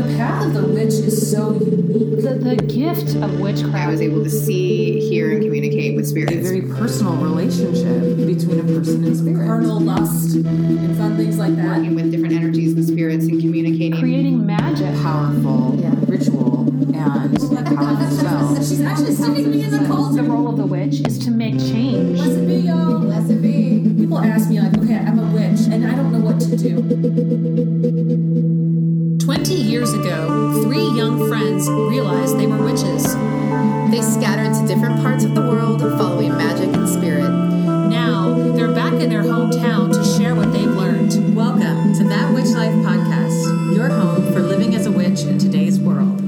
[0.00, 2.22] The path of the witch is so unique.
[2.22, 3.74] The, the gift of witchcraft.
[3.74, 3.90] I witchcraft.
[3.90, 6.36] was able to see, hear, and communicate with spirits.
[6.36, 9.46] A very personal relationship between a person and spirit.
[9.46, 11.76] Carnal lust and fun things like that.
[11.76, 14.00] Working with different energies and spirits and communicating.
[14.00, 14.94] creating magic.
[15.02, 15.72] Powerful
[16.08, 16.96] ritual and
[17.76, 18.56] powerful spell.
[18.56, 20.16] She's actually sticking me in the cold.
[20.16, 21.89] The role of the witch is to make change.
[29.80, 33.02] Years ago, three young friends realized they were witches.
[33.90, 37.30] They scattered to different parts of the world, following magic and spirit.
[37.88, 41.34] Now, they're back in their hometown to share what they've learned.
[41.34, 45.80] Welcome to That Witch Life podcast, your home for living as a witch in today's
[45.80, 46.20] world.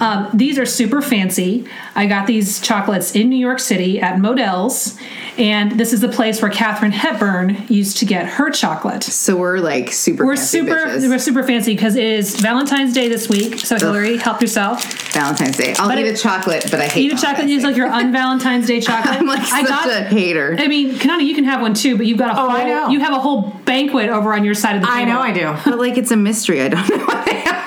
[0.00, 1.64] Um, these are super fancy.
[1.94, 4.98] I got these chocolates in New York City at Mondel's,
[5.38, 9.02] and this is the place where Katharine Hepburn used to get her chocolate.
[9.04, 10.26] So we're like super.
[10.26, 11.08] We're fancy super, bitches.
[11.08, 13.60] we're super fancy because it is Valentine's Day this week.
[13.60, 14.84] So Hilary, help yourself.
[15.12, 15.74] Valentine's Day.
[15.78, 17.36] I'll But eat it- a chocolate, but I hate Eat a chocolate.
[17.48, 19.14] Valentine's It's like your un-Valentine's Day chocolate.
[19.16, 19.88] I'm like I such got.
[19.88, 20.56] a hater.
[20.58, 22.50] I mean, Kanani, you can have one too, but you've got a oh, whole.
[22.50, 22.88] Oh, I know.
[22.88, 25.00] You have a whole banquet over on your side of the table.
[25.00, 25.56] I know I do.
[25.70, 26.60] But like it's a mystery.
[26.62, 27.58] I don't know what they are.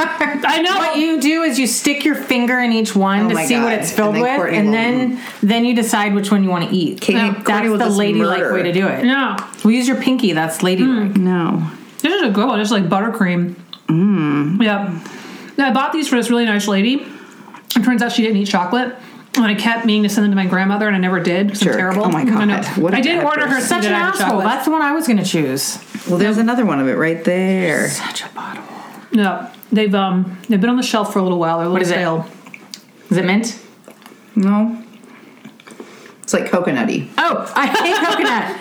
[0.44, 0.76] I know.
[0.78, 3.58] What you do is you stick your finger in each one Oh to my see
[3.59, 6.70] what it's filled And with, Courtney and then then you decide which one you want
[6.70, 7.02] to eat.
[7.02, 8.54] Courtney- That's Courtney will the just ladylike murder.
[8.54, 9.06] way to do it.
[9.06, 9.54] Yeah.
[9.64, 10.34] We use your pinky.
[10.34, 11.16] That's ladylike.
[11.16, 11.70] No.
[12.02, 12.59] This is a good one.
[12.59, 13.56] It's like buttercream.
[13.88, 14.62] Mm.
[14.64, 15.00] Yeah.
[15.58, 17.06] Now, I bought these for this really nice lady.
[17.76, 18.95] It turns out she didn't eat chocolate.
[19.36, 21.62] And I kept meaning to send them to my grandmother, and I never did because
[21.66, 22.03] I'm terrible.
[22.06, 22.62] Oh my I know.
[22.62, 22.78] God.
[22.78, 23.68] What a I did bad order her person.
[23.70, 24.28] Such an that I had asshole.
[24.28, 24.46] chocolate.
[24.46, 25.78] That's the one I was going to choose.
[26.09, 27.88] Well, there's another one of it right there.
[27.88, 28.64] Such a bottle.
[29.14, 31.59] No, they've um they've been on the shelf for a little while.
[31.59, 31.94] They're a little is it?
[31.94, 32.28] stale.
[33.09, 33.58] Is it mint?
[34.36, 34.81] No.
[36.34, 37.10] It's like coconutty.
[37.18, 38.58] Oh, I hate coconut.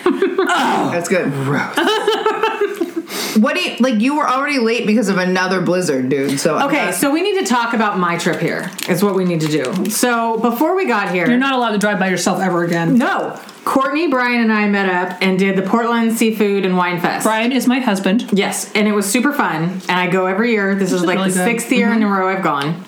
[0.93, 1.31] That's good.
[3.41, 4.01] what do you like?
[4.01, 6.41] You were already late because of another blizzard, dude.
[6.41, 8.69] So I'm Okay, not- so we need to talk about my trip here.
[8.89, 9.89] Is what we need to do.
[9.89, 12.99] So before we got here, You're not allowed to drive by yourself ever again.
[12.99, 13.39] No.
[13.65, 17.23] Courtney, Brian, and I met up and did the Portland Seafood and Wine Fest.
[17.23, 18.29] Brian is my husband.
[18.33, 19.81] Yes, and it was super fun.
[19.89, 20.75] And I go every year.
[20.75, 21.45] This is like really the good.
[21.45, 22.15] sixth year in a mm-hmm.
[22.15, 22.85] row I've gone.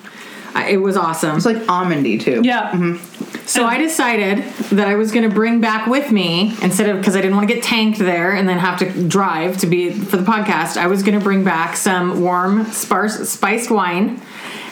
[0.55, 1.35] I, it was awesome.
[1.35, 2.41] it's like almondy too.
[2.43, 2.71] Yeah.
[2.71, 3.12] Mm-hmm.
[3.45, 7.15] So I decided that I was going to bring back with me instead of because
[7.15, 10.17] I didn't want to get tanked there and then have to drive to be for
[10.17, 10.77] the podcast.
[10.77, 14.21] I was going to bring back some warm, sparse, spiced wine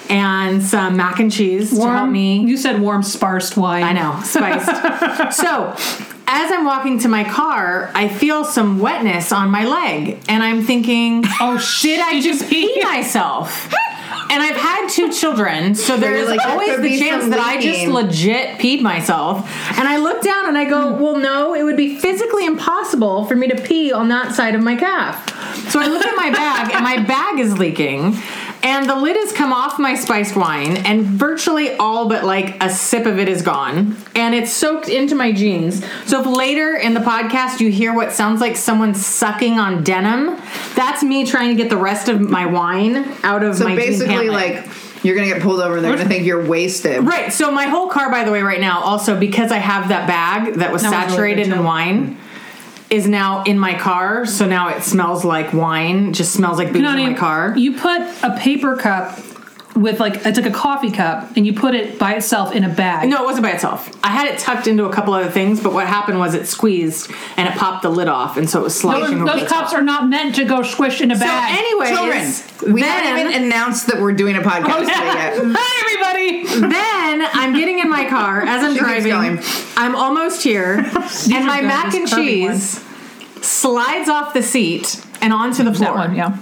[0.10, 2.46] and some mac and cheese to help me.
[2.46, 3.84] You said warm, sparsed wine.
[3.84, 5.36] I know, spiced.
[5.38, 5.76] so,
[6.28, 10.64] as I'm walking to my car, I feel some wetness on my leg, and I'm
[10.64, 13.74] thinking, Oh, did I just pee myself?
[14.32, 18.60] And I've had two children, so there's like, always the chance that I just legit
[18.60, 19.46] peed myself.
[19.78, 23.36] And I look down and I go, well, no, it would be physically impossible for
[23.36, 25.30] me to pee on that side of my calf.
[25.70, 28.18] So I look at my bag, and my bag is leaking.
[28.64, 32.70] And the lid has come off my spiced wine, and virtually all but like a
[32.70, 33.98] sip of it is gone.
[34.16, 35.84] And it's soaked into my jeans.
[36.06, 40.40] So if later in the podcast you hear what sounds like someone sucking on denim,
[40.76, 43.78] that's me trying to get the rest of my wine out of So my jean
[43.78, 44.68] basically, pant like
[45.04, 47.04] you're gonna get pulled over and they're gonna think you're wasted.
[47.04, 47.34] Right.
[47.34, 50.56] So my whole car, by the way, right now, also because I have that bag
[50.56, 52.18] that was That was really saturated good, in wine,
[52.92, 54.26] is now in my car.
[54.26, 56.14] So now it smells like wine.
[56.14, 57.58] Just smells like booze in my car.
[57.58, 59.18] You put a paper cup
[59.76, 62.70] with like it's like a coffee cup, and you put it by itself in a
[62.70, 63.08] bag.
[63.10, 63.90] No, it wasn't by itself.
[64.04, 67.10] I had it tucked into a couple other things, but what happened was it squeezed
[67.38, 69.72] and it popped the lid off, and so it was those, over those the cups
[69.72, 69.74] top.
[69.80, 71.58] are not meant to go squish in a So, bag.
[71.58, 75.34] anyways, Children, we then, haven't even announced that we're doing a podcast oh, today yet.
[75.58, 76.60] Hi, everybody.
[76.74, 79.36] then I'm getting in my car as I'm She keeps driving.
[79.36, 79.40] going.
[79.78, 80.74] I'm almost here,
[81.32, 82.52] and my mac and curvy one.
[82.60, 82.84] cheese
[83.42, 85.96] slides off the seat and onto the That floor.
[85.96, 86.38] one, yeah.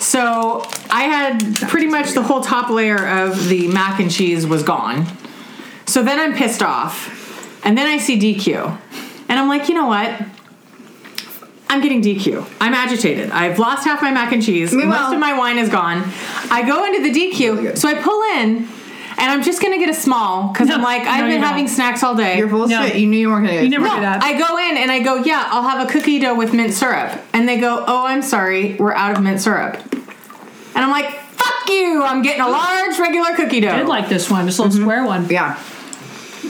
[0.00, 4.62] So I had pretty much the whole top layer of the mac and cheese was
[4.62, 5.06] gone.
[5.86, 7.16] So then I'm pissed off.
[7.64, 8.78] And then I see DQ.
[9.28, 10.20] And I'm like, you know what?
[11.68, 12.44] I'm getting DQ.
[12.60, 13.30] I'm agitated.
[13.30, 14.72] I've lost half my mac and cheese.
[14.72, 16.10] Meanwhile- Most of my wine is gone.
[16.50, 17.76] I go into the DQ.
[17.78, 18.66] So I pull in
[19.20, 21.66] and I'm just gonna get a small because No, I'm like, I've no, been having
[21.66, 21.74] don't.
[21.74, 22.38] snacks all day.
[22.38, 22.84] You're full of No.
[22.86, 23.70] You knew you weren't gonna get You it.
[23.80, 24.22] never No, do that.
[24.22, 27.12] I go in and I go, yeah, I'll have a cookie dough with mint syrup.
[27.32, 29.76] And they go, oh, I'm sorry, we're out of mint syrup.
[30.74, 33.70] And I'm like, fuck you, I'm getting a large regular cookie dough.
[33.70, 35.28] I did like this one, this little square one.
[35.28, 35.58] Yeah.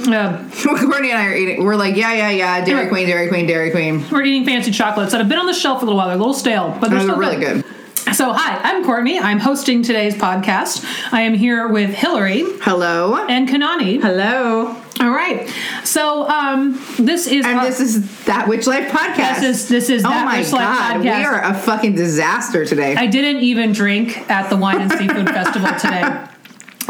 [0.06, 1.64] Uh, Courtney and I are eating.
[1.64, 2.64] We're like, yeah, yeah, yeah.
[2.64, 4.04] Dairy Queen, Dairy Queen, Dairy Queen.
[4.10, 6.06] we're eating fancy chocolates that have been on the shelf for a little while.
[6.06, 7.64] They're a little stale, but they're Those still are really good.
[8.12, 9.18] So, hi, I'm Courtney.
[9.20, 10.84] I'm hosting today's podcast.
[11.12, 13.14] I am here with Hilary Hello.
[13.28, 14.00] and Kanani.
[14.00, 14.74] Hello.
[15.00, 15.48] All right.
[15.84, 19.40] So, um, this is And this is that Witch Life podcast.
[19.40, 21.02] This is- this is oh That my Witch Life god, podcast.
[21.18, 22.96] we are a fucking disaster today.
[22.96, 26.24] I didn't even drink at the Wine and Seafood Festival today.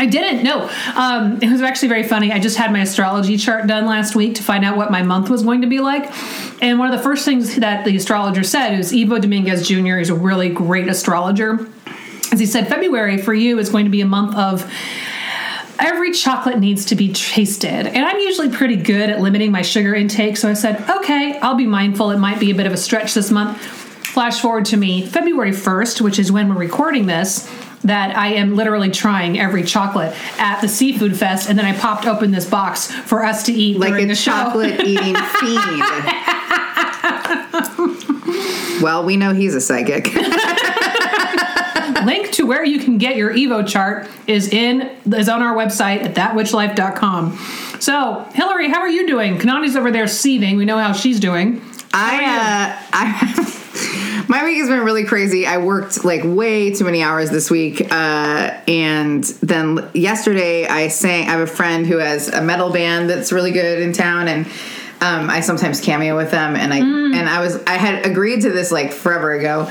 [0.00, 0.42] I didn't.
[0.42, 2.32] No, um, it was actually very funny.
[2.32, 5.28] I just had my astrology chart done last week to find out what my month
[5.28, 6.10] was going to be like.
[6.62, 9.98] And one of the first things that the astrologer said is Ivo Dominguez Jr.
[9.98, 11.68] is a really great astrologer.
[12.32, 14.72] As he said, February for you is going to be a month of
[15.78, 17.86] every chocolate needs to be tasted.
[17.86, 20.38] And I'm usually pretty good at limiting my sugar intake.
[20.38, 22.10] So I said, okay, I'll be mindful.
[22.10, 23.60] It might be a bit of a stretch this month.
[23.60, 27.46] Flash forward to me February 1st, which is when we're recording this.
[27.82, 32.06] That I am literally trying every chocolate at the seafood fest, and then I popped
[32.06, 34.32] open this box for us to eat like a the show.
[34.32, 35.82] chocolate eating fiend.
[38.82, 40.12] well, we know he's a psychic.
[42.04, 46.02] Link to where you can get your Ivo chart is in is on our website
[46.02, 47.38] at thatwitchlife.com.
[47.80, 49.38] So, Hilary, how are you doing?
[49.38, 50.56] Kanani's over there seething.
[50.56, 51.62] We know how she's doing.
[51.92, 53.56] I uh I
[54.28, 55.46] my week has been really crazy.
[55.46, 57.80] I worked like way too many hours this week.
[57.92, 63.08] Uh and then yesterday I sang I have a friend who has a metal band
[63.08, 64.46] that's really good in town and
[65.02, 68.50] um, I sometimes cameo with them and I and I was I had agreed to
[68.50, 69.70] this like forever ago.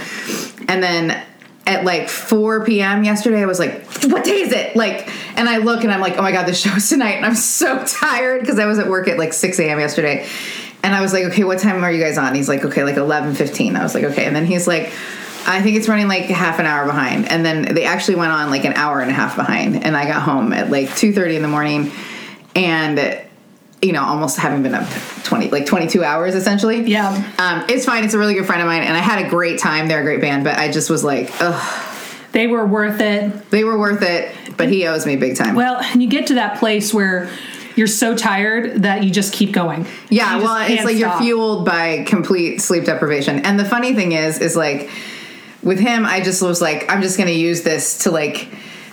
[0.67, 1.23] And then
[1.67, 3.03] at like 4 p.m.
[3.03, 4.75] yesterday, I was like, what day is it?
[4.75, 5.07] Like,
[5.37, 7.15] and I look and I'm like, oh my God, the show's tonight.
[7.15, 9.79] And I'm so tired because I was at work at like 6 a.m.
[9.79, 10.27] yesterday.
[10.83, 12.35] And I was like, okay, what time are you guys on?
[12.35, 13.75] He's like, okay, like 11.15.
[13.75, 14.25] I was like, okay.
[14.25, 14.93] And then he's like,
[15.45, 17.29] I think it's running like half an hour behind.
[17.29, 19.83] And then they actually went on like an hour and a half behind.
[19.83, 21.91] And I got home at like 2.30 in the morning.
[22.55, 23.25] And
[23.81, 24.87] you know, almost having been up
[25.23, 26.81] 20, like 22 hours essentially.
[26.83, 27.09] Yeah.
[27.37, 28.03] Um, it's fine.
[28.03, 28.83] It's a really good friend of mine.
[28.83, 29.87] And I had a great time.
[29.87, 30.43] They're a great band.
[30.43, 31.85] But I just was like, ugh,
[32.33, 33.49] They were worth it.
[33.49, 34.35] they were worth it.
[34.57, 35.55] But he owes me big time.
[35.55, 37.29] Well, and you get to that place where
[37.75, 39.85] you're so tired that you just keep going.
[40.09, 41.21] yeah, well, it's like stop.
[41.21, 43.39] you're fueled by complete sleep deprivation.
[43.45, 44.89] And the funny thing is, is like
[45.63, 48.49] with him, I just was like, I'm just going to use this to like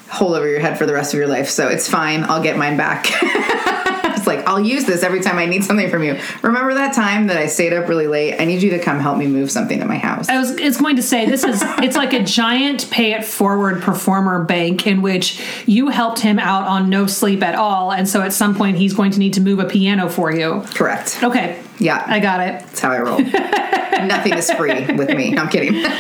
[0.09, 1.49] hold over your head for the rest of your life.
[1.49, 2.25] So it's fine.
[2.25, 3.07] I'll get mine back.
[4.17, 6.19] it's like, I'll use this every time I need something from you.
[6.43, 8.41] Remember that time that I stayed up really late?
[8.41, 10.29] I need you to come help me move something at my house.
[10.29, 13.83] I was it's going to say this is it's like a giant pay it forward
[13.83, 18.23] performer bank in which you helped him out on no sleep at all and so
[18.23, 20.63] at some point he's going to need to move a piano for you.
[20.75, 21.19] Correct.
[21.23, 21.63] Okay.
[21.79, 22.03] Yeah.
[22.07, 22.61] I got it.
[22.61, 23.19] That's how I roll.
[24.07, 25.37] Nothing is free with me.
[25.37, 25.85] I'm kidding.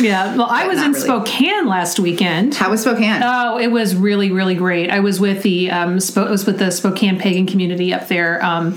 [0.00, 0.36] Yeah.
[0.36, 1.04] Well, I was in really.
[1.04, 2.54] Spokane last weekend.
[2.54, 3.22] How was Spokane?
[3.22, 4.90] Oh, it was really, really great.
[4.90, 8.44] I was with the um, I was with the Spokane pagan community up there.
[8.44, 8.76] Um,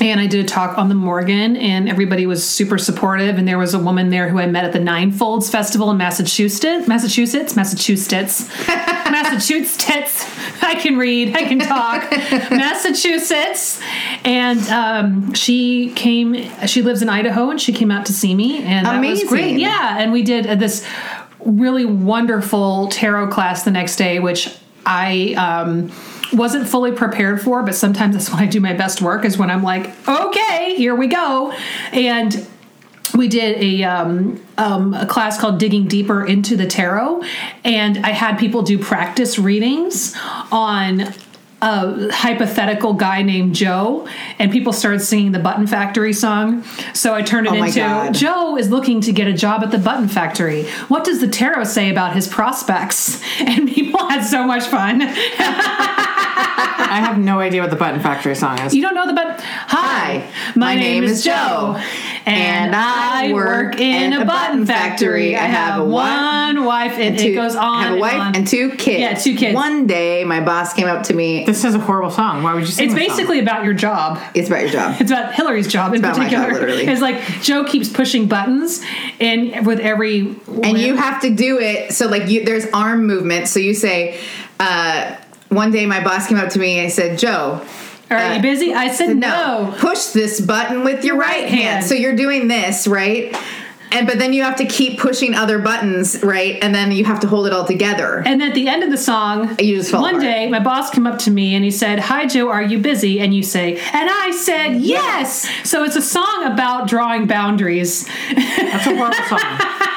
[0.00, 3.38] and I did a talk on the Morrigan, and everybody was super supportive.
[3.38, 6.88] And there was a woman there who I met at the Ninefolds Festival in Massachusetts,
[6.88, 8.48] Massachusetts, Massachusetts,
[9.32, 10.62] Massachusetts.
[10.62, 12.10] I can read, I can talk,
[12.50, 13.80] Massachusetts.
[14.24, 16.34] And um, she came.
[16.66, 19.58] She lives in Idaho, and she came out to see me, and that was great.
[19.58, 20.86] Yeah, and we did uh, this
[21.44, 24.54] really wonderful tarot class the next day, which
[24.84, 25.90] I um,
[26.32, 29.50] wasn't fully prepared for, but sometimes that's when I do my best work, is when
[29.50, 31.52] I'm like, okay, here we go.
[31.92, 32.46] And
[33.14, 37.22] we did a, um, um, a class called Digging Deeper into the Tarot,
[37.64, 40.14] and I had people do practice readings
[40.52, 41.12] on
[41.62, 44.08] a hypothetical guy named Joe,
[44.38, 46.64] and people started singing the Button Factory song.
[46.94, 48.14] So I turned it Oh into God.
[48.14, 50.64] Joe is looking to get a job at the Button Factory.
[50.88, 53.20] What does the tarot say about his prospects?
[53.40, 55.00] And people had so much fun.
[56.60, 58.74] I have no idea what the Button Factory song is.
[58.74, 59.36] You don't know the button?
[59.40, 61.76] Hi, my, name, is Joe,
[62.26, 65.36] and I work in a button factory.
[65.36, 67.64] I have one wife, and it Two- goes on.
[67.64, 68.36] I have a wife on.
[68.36, 69.00] and two kids.
[69.00, 69.54] Yeah, two kids.
[69.54, 71.44] One day, my boss came up to me.
[71.44, 72.42] this is a horrible song.
[72.42, 73.16] Why would you sing It's this song?
[73.16, 74.18] basically about your job.
[74.34, 74.96] It's about your job.
[75.00, 76.50] It's about Hilary's job in about my particular.
[76.52, 76.86] job, literally.
[76.86, 78.82] It's like Joe keeps pushing buttons,
[79.20, 83.48] and with every and you have to do it so like you there's arm movement
[83.48, 84.20] so you say
[84.58, 85.16] uh
[85.50, 87.64] one day my boss came up to me and said joe
[88.10, 88.72] Are uh, you busy?
[88.74, 89.74] I said no.
[89.78, 91.60] push this button with your right, right hand.
[91.62, 91.84] hand.
[91.84, 93.36] so you're doing this right
[93.92, 97.18] and but then you have to keep pushing other buttons right and then you have
[97.20, 100.00] to hold it all together And at the end of the song, You just fell
[100.02, 100.22] one apart.
[100.22, 103.18] day my boss came up to me and he said, "Hi Joe, are you busy?"
[103.20, 108.06] And you say, and I said, "Yes." So it's a song about drawing boundaries.
[108.36, 109.40] That's a horrible song.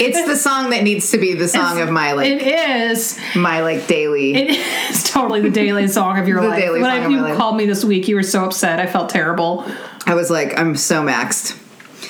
[0.00, 3.18] it's the song that needs to be the song of my like It is.
[3.36, 4.50] my like daily It
[4.90, 6.60] is totally the daily song of your The life.
[6.60, 7.36] daily when song I- of you my life.
[7.38, 8.78] called me this week, you were so upset.
[8.80, 9.64] I felt terrible.
[10.06, 11.56] i was like i'm so maxed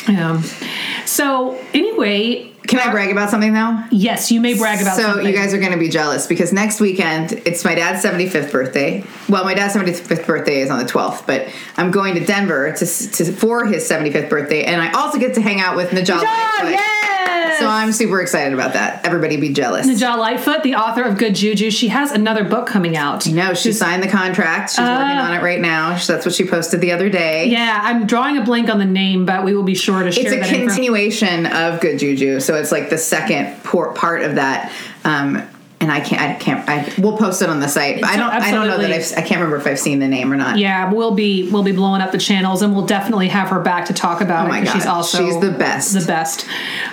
[0.08, 0.40] Yeah.
[1.04, 3.78] So anyway, Can I brag about something though?
[3.90, 5.26] Yes, you may brag about so something.
[5.26, 9.02] you guys are going to be jealous because next weekend it's my dad's 75th birthday.
[9.28, 12.86] Well, my dad's 75th birthday is on the 12th, but I'm going to Denver to,
[12.86, 16.20] to for his 75th birthday, and I also get to hang out with Najah.
[16.20, 17.17] Najah, Lightfoot.
[17.58, 17.60] Yes!
[17.60, 19.04] So I'm super excited about that.
[19.04, 19.86] Everybody be jealous.
[19.86, 23.26] Najah Lightfoot, the author of Good Juju, she has another book coming out.
[23.26, 24.70] No, she signed the contract.
[24.70, 25.98] She's working on it right now.
[25.98, 27.42] That's what she posted the other day.
[27.42, 27.50] Uh.
[27.50, 30.32] Yeah, I'm drawing a blank on the name, but we will be sure to share
[30.32, 34.72] it's a continuation of Good Juju, so it's like the second part of that.
[35.04, 35.42] Um,
[35.80, 38.00] and I can't, I can't, I we'll post it on the site.
[38.00, 40.08] But I don't, I don't know that I've, I can't remember if I've seen the
[40.08, 40.58] name or not.
[40.58, 43.86] Yeah, we'll be we'll be blowing up the channels, and we'll definitely have her back
[43.86, 44.48] to talk about Oh it.
[44.48, 45.94] my 'cause She's also she's the best.
[45.94, 46.46] The best.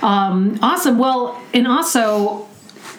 [0.03, 0.97] Um, awesome.
[0.99, 2.47] Well, and also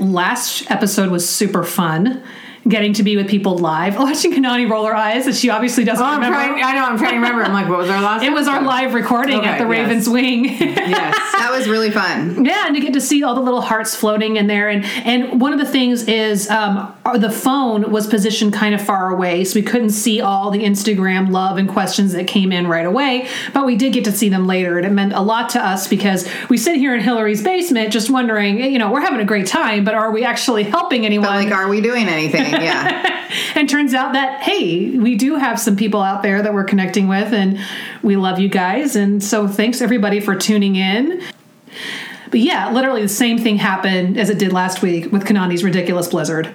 [0.01, 2.23] last episode was super fun.
[2.69, 6.03] Getting to be with people live, watching Kanani roll her eyes that she obviously doesn't
[6.05, 6.37] Oh, I'm remember.
[6.37, 6.85] trying, I know.
[6.85, 7.45] I'm trying to remember.
[7.45, 8.23] I'm like, what was our last?
[8.25, 9.71] it was our live recording Okay, at the yes.
[9.71, 10.45] Ravens Wing.
[10.87, 11.15] Yes.
[11.33, 12.45] That was really fun.
[12.45, 15.41] Yeah, and to get to see all the little hearts floating in there, and and
[15.41, 19.55] one of the things is um, the phone was positioned kind of far away, so
[19.57, 23.29] we couldn't see all the Instagram love and questions that came in right away.
[23.53, 25.89] But we did get to see them later, and it meant a lot to us
[25.89, 29.47] because we sit here in Hilary's basement, just wondering, you know, we're having a great
[29.47, 31.29] time, but are we actually helping anyone?
[31.29, 32.55] But like, are we doing anything?
[32.63, 33.31] Yeah.
[33.55, 37.09] and turns out that hey we do have some people out there that we're connecting
[37.09, 37.59] with and
[38.03, 41.23] we love you guys and so thanks everybody for tuning in
[42.31, 46.09] but yeah literally the same thing happened as it did last week with kanani's ridiculous
[46.09, 46.53] blizzard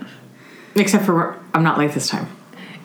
[0.75, 2.27] Except for I'm not late this time.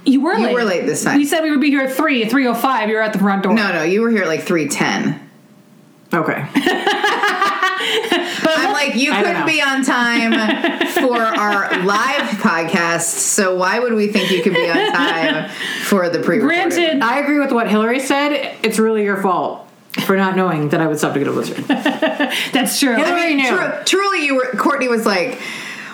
[0.05, 1.17] you were You late were late this time.
[1.19, 3.45] we said we would be here at 3 at 305 you were at the front
[3.45, 5.21] door no, no, you were here at like three ten.
[6.13, 6.45] Okay.
[8.77, 10.33] Like, you couldn't be on time
[10.93, 15.51] for our live podcast, so why would we think you could be on time
[15.85, 16.39] for the pre?
[16.39, 18.57] granted I agree with what Hilary said.
[18.63, 19.67] It's really your fault
[20.05, 21.65] for not knowing that I would stop to get a blizzard.
[22.53, 23.49] that's true Hilary knew.
[23.49, 24.51] Tru- truly, you were.
[24.59, 25.41] Courtney was like,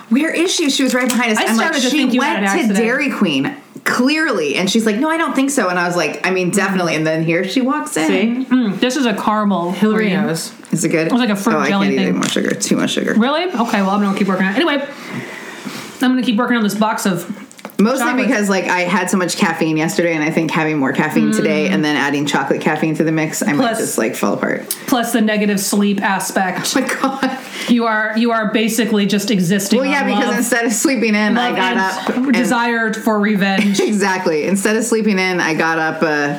[0.08, 1.38] "Where is she?" She was right behind us.
[1.38, 2.74] I I'm like, started to she think you had went an to.
[2.74, 6.26] Dairy Queen clearly, and she's like, "No, I don't think so." And I was like,
[6.26, 8.06] "I mean, definitely." And then here she walks in.
[8.08, 8.46] See?
[8.50, 10.22] Mm, this is a caramel Hilary cream.
[10.26, 10.52] knows.
[10.72, 11.06] Is it good?
[11.08, 12.06] It was like a fruit oh, jelly I can't eat thing.
[12.08, 12.54] any more sugar.
[12.54, 13.14] Too much sugar.
[13.14, 14.86] really okay well i'm gonna keep working on it anyway
[16.00, 17.26] i'm gonna keep working on this box of
[17.82, 18.26] Mostly Chocolate.
[18.26, 21.68] because like I had so much caffeine yesterday, and I think having more caffeine today,
[21.68, 23.78] and then adding chocolate caffeine to the mix, I might Mm.
[23.78, 24.68] Just like fall apart.
[24.86, 27.38] plus the negative sleep aspect Oh my god.
[27.68, 29.78] You are you are basically just existing.
[29.78, 32.16] Well, yeah, because love, instead of sleeping in, I got up.
[32.16, 33.80] and- desired for revenge.
[33.92, 34.44] Exactly.
[34.44, 36.38] Instead of sleeping in, I got up uh,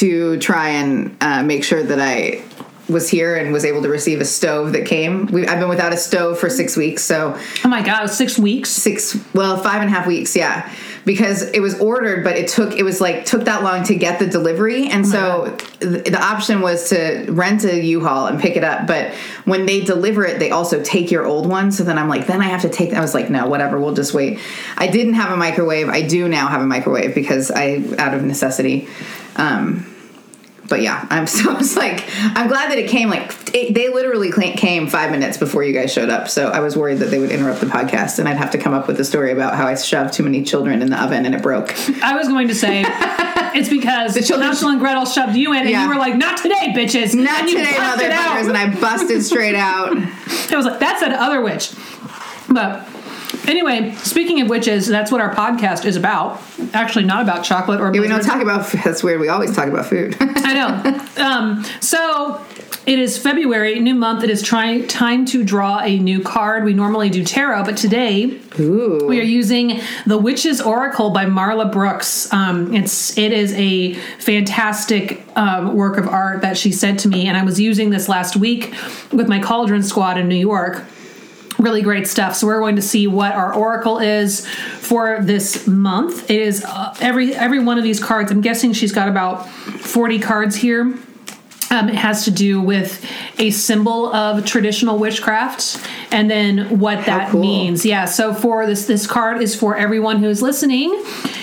[0.00, 2.42] to try and uh, make sure that I
[2.88, 5.26] was here and was able to receive a stove that came.
[5.26, 8.70] We, I've been without a stove for six weeks, so oh my god, six weeks.
[8.70, 10.72] six, well, five and a half weeks, yeah,
[11.04, 14.18] because it was ordered, but it took it was like took that long to get
[14.18, 18.64] the delivery, and so th- the option was to rent a U-Haul and pick it
[18.64, 18.86] up.
[18.86, 19.12] But
[19.44, 21.70] when they deliver it, they also take your old one.
[21.72, 22.94] So then I'm like, then I have to take.
[22.94, 24.38] I was like, no, whatever, we'll just wait.
[24.76, 25.88] I didn't have a microwave.
[25.88, 28.88] I do now have a microwave because I out of necessity.
[29.36, 29.86] Um,
[30.68, 32.04] but yeah, I'm so I was like,
[32.36, 33.08] I'm glad that it came.
[33.08, 36.28] Like it, they literally came five minutes before you guys showed up.
[36.28, 38.74] So I was worried that they would interrupt the podcast, and I'd have to come
[38.74, 41.34] up with a story about how I shoved too many children in the oven and
[41.34, 41.74] it broke.
[42.02, 42.84] I was going to say
[43.54, 45.82] it's because the children- Hansel and Gretel shoved you in, and Yeah.
[45.84, 49.96] you were like, "Not today, bitches!" Not and today, motherfuckers, and I busted straight out.
[49.96, 51.72] I was like, "That's that other witch."
[52.50, 52.86] But
[53.46, 56.40] anyway, speaking of witches, that's what our podcast is about.
[56.72, 57.94] Actually, not about chocolate or.
[57.94, 58.70] Yeah, we don't talk about.
[58.84, 59.20] That's weird.
[59.20, 60.16] We always talk about food.
[60.20, 61.24] I know.
[61.24, 62.44] Um, so
[62.88, 64.24] it is February, new month.
[64.24, 66.64] It is trying time to draw a new card.
[66.64, 69.06] We normally do tarot, but today Ooh.
[69.06, 72.32] we are using the Witch's Oracle by Marla Brooks.
[72.32, 77.26] Um, it's it is a fantastic um, work of art that she sent to me,
[77.26, 78.74] and I was using this last week
[79.12, 80.82] with my Cauldron Squad in New York
[81.58, 82.36] really great stuff.
[82.36, 86.30] So we're going to see what our oracle is for this month.
[86.30, 88.30] It is uh, every every one of these cards.
[88.30, 90.94] I'm guessing she's got about 40 cards here.
[91.70, 93.04] Um, it has to do with
[93.38, 97.40] a symbol of traditional witchcraft and then what that cool.
[97.40, 97.84] means.
[97.84, 98.06] Yeah.
[98.06, 100.90] So for this this card is for everyone who's listening.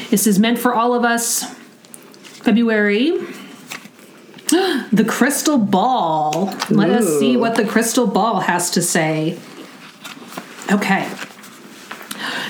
[0.09, 1.43] This is meant for all of us.
[2.21, 3.19] February.
[4.91, 6.53] The crystal ball.
[6.69, 9.37] Let us see what the crystal ball has to say.
[10.71, 11.09] Okay.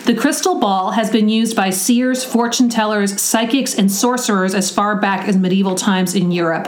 [0.06, 4.96] The crystal ball has been used by seers, fortune tellers, psychics, and sorcerers as far
[4.96, 6.68] back as medieval times in Europe.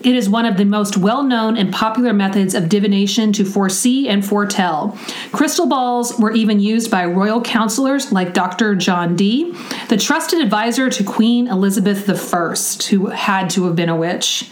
[0.00, 4.08] It is one of the most well known and popular methods of divination to foresee
[4.08, 4.96] and foretell.
[5.32, 8.76] Crystal balls were even used by royal counselors like Dr.
[8.76, 9.52] John Dee,
[9.88, 12.54] the trusted advisor to Queen Elizabeth I,
[12.88, 14.48] who had to have been a witch.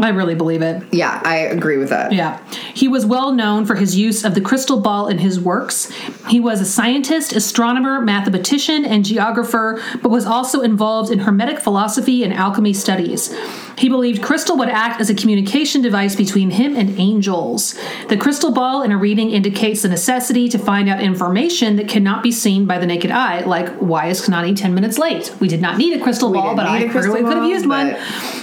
[0.00, 0.82] I really believe it.
[0.90, 2.12] Yeah, I agree with that.
[2.12, 2.42] Yeah.
[2.74, 5.90] He was well known for his use of the crystal ball in his works.
[6.28, 12.24] He was a scientist, astronomer, mathematician, and geographer, but was also involved in Hermetic philosophy
[12.24, 13.34] and alchemy studies.
[13.78, 17.78] He believed crystal would act as a communication device between him and angels.
[18.08, 22.22] The crystal ball in a reading indicates the necessity to find out information that cannot
[22.22, 25.34] be seen by the naked eye, like why is Kanani 10 minutes late?
[25.40, 27.50] We did not need a crystal ball, but I I a crystal clearly could have
[27.50, 27.96] used one.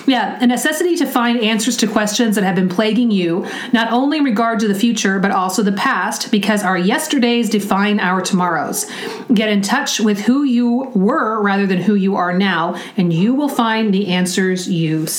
[0.08, 4.18] Yeah, a necessity to find answers to questions that have been plaguing you, not only
[4.18, 8.86] in regard to the future, but also the past, because our yesterdays define our tomorrows.
[9.34, 13.36] Get in touch with who you were rather than who you are now, and you
[13.36, 15.19] will find the answers you seek.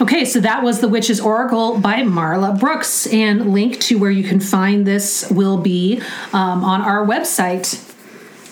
[0.00, 4.24] Okay, so that was The Witch's Oracle by Marla Brooks, and link to where you
[4.24, 7.64] can find this will be um, on our website.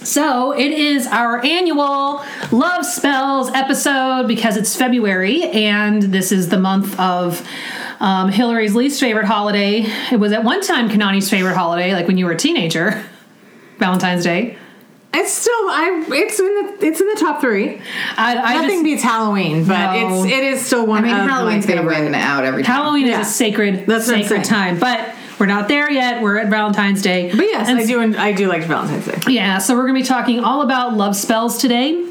[0.05, 6.59] So it is our annual Love Spells episode because it's February and this is the
[6.59, 7.47] month of
[8.01, 9.85] um, Hilary's least favorite holiday.
[10.11, 13.05] It was at one time Kanani's favorite holiday, like when you were a teenager,
[13.79, 14.59] Valentine's Day.
[15.15, 16.05] It's still I.
[16.09, 17.81] It's in the it's in the top three.
[18.17, 20.25] I, I Nothing just, beats Halloween, but No.
[20.25, 21.05] it's it is still one.
[21.05, 22.77] I mean, of Halloween's gonna win out every time.
[22.77, 23.21] Halloween Yeah.
[23.21, 26.23] is a sacred, That's sacred time, but we're not there yet.
[26.23, 27.31] We're at Valentine's Day.
[27.31, 28.17] But yes, And I do.
[28.17, 29.19] I do like Valentine's Day.
[29.33, 32.07] Yeah, so we're going to be talking all about love spells today.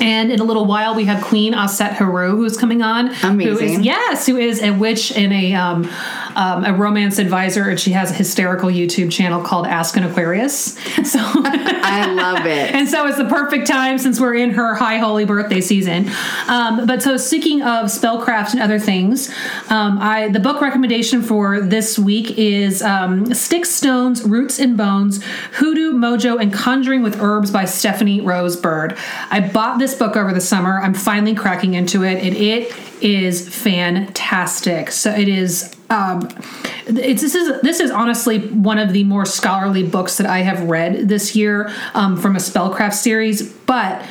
[0.00, 3.08] And in a little while, we have Queen Auset-Heru who's coming on.
[3.08, 3.82] Who is, Amazing.
[3.82, 5.90] yes, who is a witch and a um,
[6.38, 10.78] um, a romance advisor, and she has a hysterical YouTube channel called Ask an Aquarius.
[11.08, 12.74] So, I love it.
[12.74, 16.10] and so it's the perfect time since we're in her high holy birthday season.
[16.48, 19.30] Um, but so speaking of spellcraft and other things,
[19.70, 25.22] um, I the book recommendation for this week is um, Sticks, Stones, Roots and Bones:
[25.52, 28.98] Hoodoo, Mojo, and Conjuring with Herbs by Stephanie Rose Bird.
[29.30, 30.80] I bought this book over the summer.
[30.80, 34.90] I'm finally cracking into it, and it is fantastic.
[34.90, 35.74] So it is.
[35.90, 36.28] Um,
[36.86, 40.68] it's this is this is honestly one of the more scholarly books that I have
[40.68, 44.02] read this year um, from a spellcraft series, but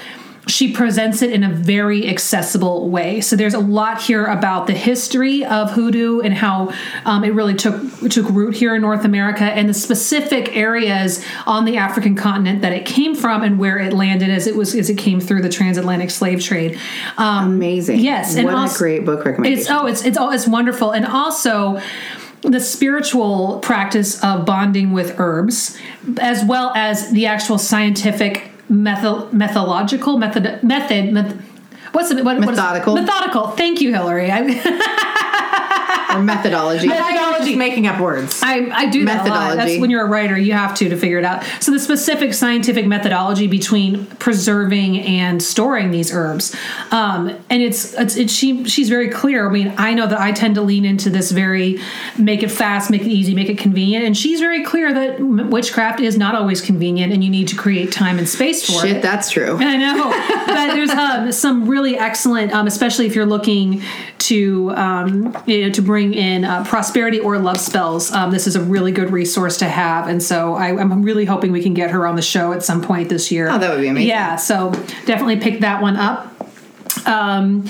[0.48, 3.22] she presents it in a very accessible way.
[3.22, 6.74] So there's a lot here about the history of hoodoo and how
[7.06, 7.76] um, it really took
[8.10, 12.74] took root here in North America and the specific areas on the African continent that
[12.74, 15.50] it came from and where it landed as it was as it came through the
[15.50, 16.80] transatlantic slave trade.
[17.18, 18.00] Um, Amazing.
[18.00, 19.60] Yes, and what also- a great book recommendation.
[19.60, 21.82] it's oh, it's it's oh, it's wonderful, and also
[22.42, 25.78] the spiritual practice of bonding with herbs,
[26.20, 31.12] as well as the actual scientific method, methodological method method.
[31.14, 31.36] meth-
[31.94, 32.96] What's the what, Methodical.
[32.96, 33.48] methodical.
[33.50, 34.30] Thank you, Hilary.
[34.32, 34.42] I,
[36.14, 36.90] or methodology.
[36.90, 38.42] I'm just making up words.
[38.44, 39.40] I, I do that a lot.
[39.40, 39.58] Methodology.
[39.58, 41.44] That's when you're a writer, you have to to figure it out.
[41.60, 46.56] So the specific scientific methodology between preserving and storing these herbs,
[46.92, 49.50] um, and it's it's, it's she she's very clear.
[49.50, 51.80] I mean, I know that I tend to lean into this very
[52.18, 56.00] make it fast, make it easy, make it convenient, and she's very clear that witchcraft
[56.00, 59.02] is not always convenient, and you need to create time and space for Shit, it.
[59.02, 59.58] that's true.
[59.60, 60.10] I know,
[60.48, 63.82] but there's um, some really excellent, um, especially if you're looking
[64.20, 68.12] to um, you know to bring in uh, prosperity or love spells.
[68.12, 71.52] Um, this is a really good resource to have, and so I, I'm really hoping
[71.52, 73.50] we can get her on the show at some point this year.
[73.50, 74.10] Oh, that would be amazing.
[74.10, 74.72] Yeah, so
[75.06, 76.34] definitely pick that one up.
[77.06, 77.66] Um,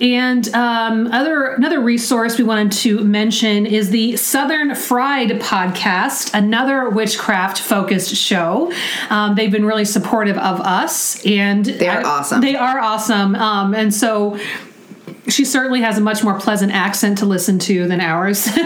[0.00, 6.88] and um, other another resource we wanted to mention is the Southern Fried podcast, another
[6.88, 8.72] witchcraft focused show.
[9.10, 12.40] Um, they've been really supportive of us, and They are awesome.
[12.40, 14.38] They are awesome, um, and so
[15.28, 18.48] she certainly has a much more pleasant accent to listen to than ours.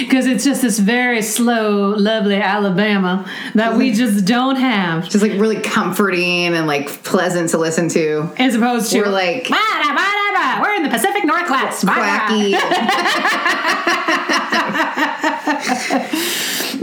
[0.00, 5.32] Because it's just this very slow, lovely Alabama that we just don't have, Just like
[5.32, 8.32] really comforting and like pleasant to listen to.
[8.38, 10.62] as opposed to We're like Bada, bada, bada.
[10.62, 11.84] We're in the Pacific Northwest.
[11.86, 12.54] Quacky.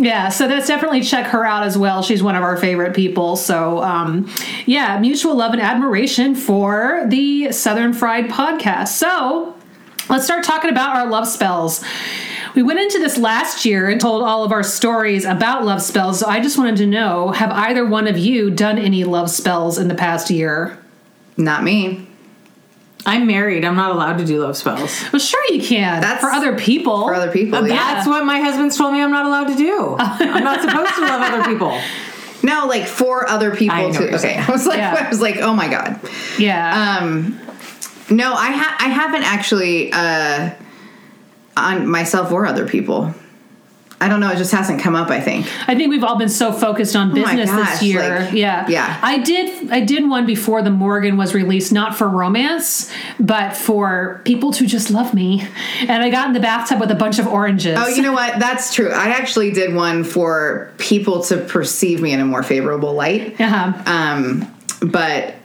[0.03, 2.03] Yeah, so that's definitely check her out as well.
[2.03, 3.37] She's one of our favorite people.
[3.37, 4.29] So, um,
[4.65, 8.89] yeah, mutual love and admiration for the Southern Fried podcast.
[8.89, 9.55] So,
[10.09, 11.81] let's start talking about our love spells.
[12.53, 16.19] We went into this last year and told all of our stories about love spells.
[16.19, 19.77] So, I just wanted to know have either one of you done any love spells
[19.77, 20.77] in the past year?
[21.37, 22.02] Not me.
[23.05, 23.65] I'm married.
[23.65, 25.03] I'm not allowed to do love spells.
[25.11, 25.99] Well, sure you can.
[26.01, 27.05] That's for other people.
[27.05, 27.67] For other people.
[27.67, 27.75] yeah.
[27.95, 29.95] That's what my husband's told me I'm not allowed to do.
[29.99, 31.77] I'm not supposed to love other people.
[32.43, 34.37] No, like for other people I know what to okay.
[34.47, 35.05] I was like Yeah.
[35.05, 35.99] I was like, oh my god.
[36.37, 36.99] Yeah.
[37.01, 37.39] Um
[38.09, 40.51] no, I ha- I haven't actually uh
[41.55, 43.13] on myself or other people.
[44.03, 44.29] I don't know.
[44.31, 45.09] It just hasn't come up.
[45.09, 45.47] I think.
[45.67, 48.19] I think we've all been so focused on Oh business gosh, this year.
[48.19, 48.67] like, yeah.
[48.67, 48.99] yeah.
[49.01, 54.21] I did I did one before the Morrigan was released, not for romance, but for
[54.25, 55.47] people to just love me.
[55.81, 57.77] And I got in the bathtub with a bunch of oranges.
[57.79, 58.39] Oh, you know what?
[58.39, 58.89] That's true.
[58.89, 63.39] I actually did one for people to perceive me in a more favorable light.
[63.39, 63.83] uh-huh.
[63.85, 65.35] Um, but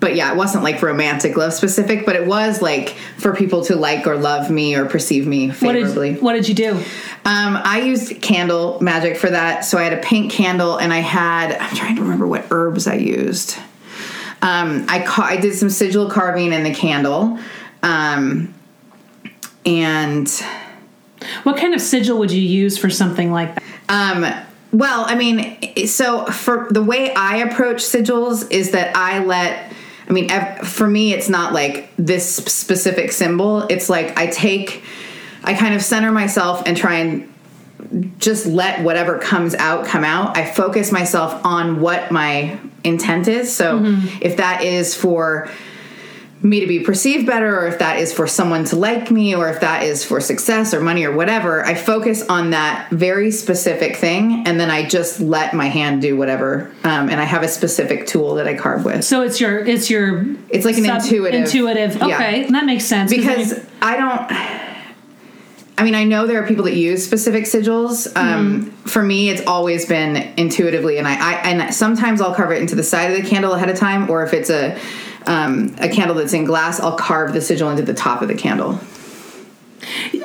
[0.00, 3.76] but yeah, it wasn't like romantic love specific, but it was like for people to
[3.76, 6.14] like or love me or perceive me what favorably.
[6.14, 6.72] did what did you do?
[7.24, 9.64] Um, I used candle magic for that.
[9.64, 12.86] So I had a pink candle and I had, I'm trying to remember what herbs
[12.86, 13.56] I used.
[14.42, 17.38] Um, I, ca- I did some sigil carving in the candle.
[17.82, 18.52] Um,
[19.64, 20.28] and
[21.44, 23.62] What kind of sigil would you use for something like that?
[23.88, 29.72] Um, well, I mean, so for the way I approach sigils is that I let,
[30.08, 30.28] I mean,
[30.64, 33.62] for me, it's not like this specific symbol.
[33.62, 34.82] It's like I take,
[35.42, 37.30] I kind of center myself and try and
[38.18, 40.36] just let whatever comes out come out.
[40.36, 43.54] I focus myself on what my intent is.
[43.54, 44.18] So mm-hmm.
[44.20, 45.50] if that is for
[46.44, 49.48] me to be perceived better, or if that is for someone to like me, or
[49.48, 53.96] if that is for success or money or whatever, I focus on that very specific
[53.96, 56.70] thing, and then I just let my hand do whatever.
[56.84, 59.88] Um, and I have a specific tool that I carve with So it's your it's
[59.88, 61.96] your It's like an intuitive- intuitive.
[61.96, 62.06] yeah.
[62.14, 64.74] Okay, that makes sense because I don't.
[65.76, 68.06] I mean, I know there are people that use specific sigils.
[68.16, 72.60] Um, For me, it's always been intuitively, and I, I and sometimes I'll carve it
[72.60, 74.78] into the side of the candle ahead of time, or if it's a
[75.26, 78.34] um, a candle that's in glass, I'll carve the sigil into the top of the
[78.34, 78.78] candle.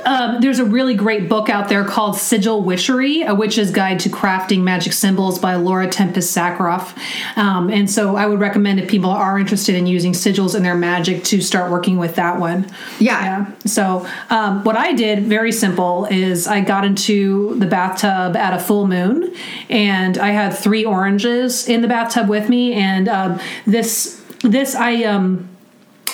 [0.06, 4.10] um, there's a really great book out there called Sigil Witchery, A Witch's Guide to
[4.10, 6.98] Crafting Magic Symbols by Laura Tempest Zakroff.
[7.38, 10.76] Um, and so I would recommend if people are interested in using sigils in their
[10.76, 12.70] magic to start working with that one.
[13.00, 13.20] Yeah.
[13.20, 13.52] Yeah.
[13.66, 18.60] So um, what I did, very simple, is I got into the bathtub at a
[18.60, 19.34] full moon,
[19.70, 25.04] and I had three oranges in the bathtub with me, and um, this this I
[25.04, 25.49] um.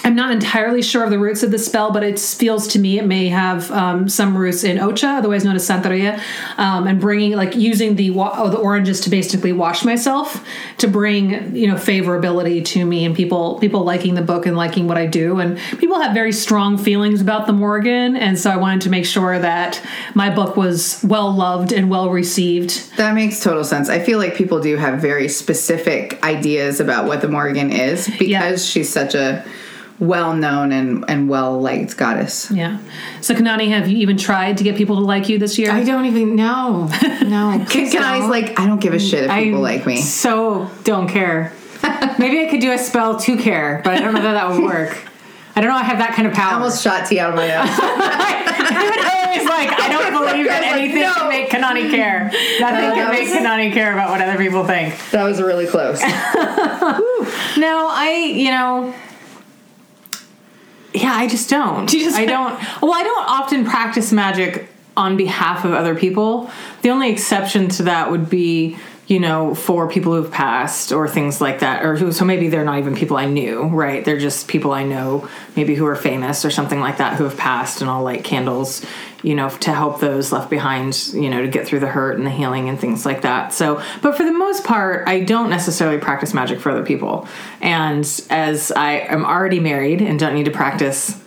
[0.04, 3.00] I'm not entirely sure of the roots of the spell, but it feels to me
[3.00, 6.20] it may have um, some roots in Ocha, otherwise known as Santeria,
[6.58, 10.46] um, and bringing like using the wa- oh, the oranges to basically wash myself
[10.78, 14.88] to bring you know favorability to me and people people liking the book and liking
[14.88, 18.58] what I do, and people have very strong feelings about the Morrigan, and so I
[18.58, 19.82] wanted to make sure that
[20.14, 22.96] my book was well loved and well received.
[22.98, 23.90] That makes total sense.
[23.90, 28.28] I feel like people do have very specific ideas about what the Morrigan is because
[28.28, 28.56] Yeah.
[28.58, 29.44] she's such a
[30.00, 32.52] well known and, and well liked goddess.
[32.52, 32.80] Yeah.
[33.22, 35.72] So Kanani, have you even tried to get people to like you this year?
[35.72, 36.90] I don't even know.
[37.22, 37.66] No.
[37.70, 39.98] Can, can like I don't give a shit if people I like me.
[39.98, 41.54] So don't care.
[42.20, 44.64] Maybe I could do a spell to care, but I don't know that that would
[44.64, 44.98] work.
[45.56, 45.78] I don't know.
[45.78, 46.52] I have that kind of power.
[46.52, 47.56] I almost shot tea out of my nose.
[49.16, 51.14] always like I don't believe that I was like, anything no.
[51.14, 52.26] can make Kanani care.
[52.60, 54.96] Nothing can make Kanani care about what other people think.
[55.12, 56.02] that was really close.
[57.58, 58.94] No, I you know.
[60.96, 61.92] Yeah, I just don't.
[61.94, 62.58] You just- I don't.
[62.82, 66.50] Well, I don't often practice magic on behalf of other people.
[66.82, 68.78] The only exception to that would be,
[69.08, 72.12] you know, for people who've passed or things like that, or who.
[72.12, 74.04] So maybe they're not even people I knew, right?
[74.04, 77.38] They're just people I know, maybe who are famous or something like that, who have
[77.38, 78.84] passed, and I'll light candles,
[79.22, 82.26] you know, to help those left behind, you know, to get through the hurt and
[82.26, 83.54] the healing and things like that.
[83.54, 87.28] So, but for the most part, I don't necessarily practice magic for other people.
[87.62, 91.20] And as I am already married and don't need to practice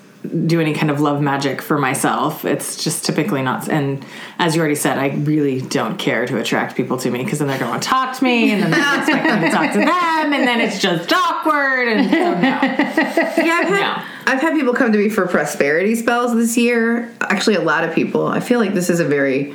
[0.47, 2.45] do any kind of love magic for myself.
[2.45, 3.69] It's just typically not.
[3.69, 4.05] And
[4.39, 7.49] as you already said, I really don't care to attract people to me because then
[7.49, 10.47] they're going to talk to me, and then they're expecting to talk to them, and
[10.47, 11.89] then it's just awkward.
[11.89, 14.33] And so no, Yeah, I've had, No.
[14.33, 17.15] I've had people come to me for prosperity spells this year.
[17.23, 18.27] Actually, a lot of people.
[18.27, 19.55] I feel like this is a very,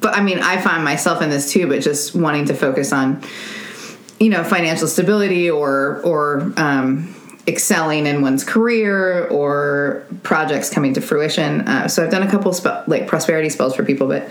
[0.00, 1.66] but I mean, I find myself in this too.
[1.66, 3.22] But just wanting to focus on,
[4.20, 7.15] you know, financial stability or or um,
[7.48, 11.60] excelling in one's career or projects coming to fruition.
[11.62, 14.30] Uh, so I've done a couple spell like prosperity spells for people, but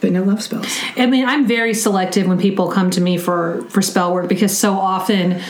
[0.00, 0.66] but no love spells.
[0.96, 4.56] I mean, I'm very selective when people come to me for for spell work because
[4.56, 5.40] so often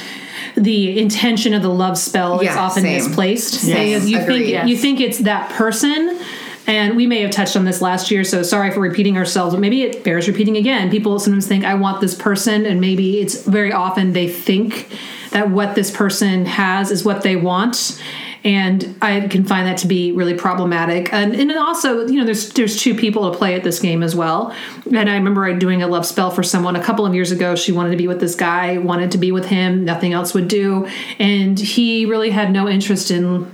[0.56, 2.94] the intention of the love spell is often same.
[3.04, 3.62] misplaced.
[3.64, 4.36] Yes, you agreed.
[4.38, 4.68] think Yes.
[4.68, 6.18] you think it's that person.
[6.66, 9.60] And we may have touched on this last year, so sorry for repeating ourselves, but
[9.60, 10.90] maybe it bears repeating again.
[10.90, 14.86] People sometimes think, I want this person, and maybe it's very often they think
[15.30, 18.00] that what this person has is what they want.
[18.44, 21.12] And I can find that to be really problematic.
[21.12, 24.14] And, and also, you know, there's there's two people to play at this game as
[24.14, 24.54] well.
[24.86, 27.56] And I remember doing a love spell for someone a couple of years ago.
[27.56, 30.46] She wanted to be with this guy, wanted to be with him, nothing else would
[30.46, 30.86] do.
[31.18, 33.50] And he really had no interest in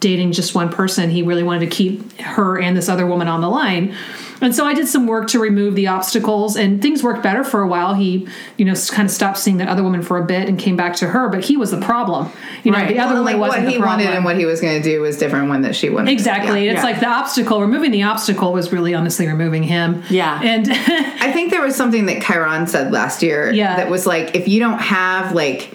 [0.00, 1.08] dating just one person.
[1.08, 3.96] He really wanted to keep her and this other woman on the line.
[4.40, 7.62] And so I did some work to remove the obstacles, and things worked better for
[7.62, 7.94] a while.
[7.94, 10.76] He, you know, kind of stopped seeing that other woman for a bit and came
[10.76, 12.28] back to her, but he was the problem.
[12.62, 12.88] You know, Right.
[12.88, 14.88] the other Well, woman like wasn't what he wanted and what he was going to
[14.88, 16.10] do was different one that she wanted.
[16.12, 16.66] Exactly.
[16.66, 16.72] Yeah.
[16.72, 16.84] It's Yeah.
[16.84, 20.02] like the obstacle, removing the obstacle was really honestly removing him.
[20.10, 20.40] Yeah.
[20.42, 23.76] And I think there was something that Chiron said last year Yeah.
[23.76, 25.70] that was like, if you don't have like,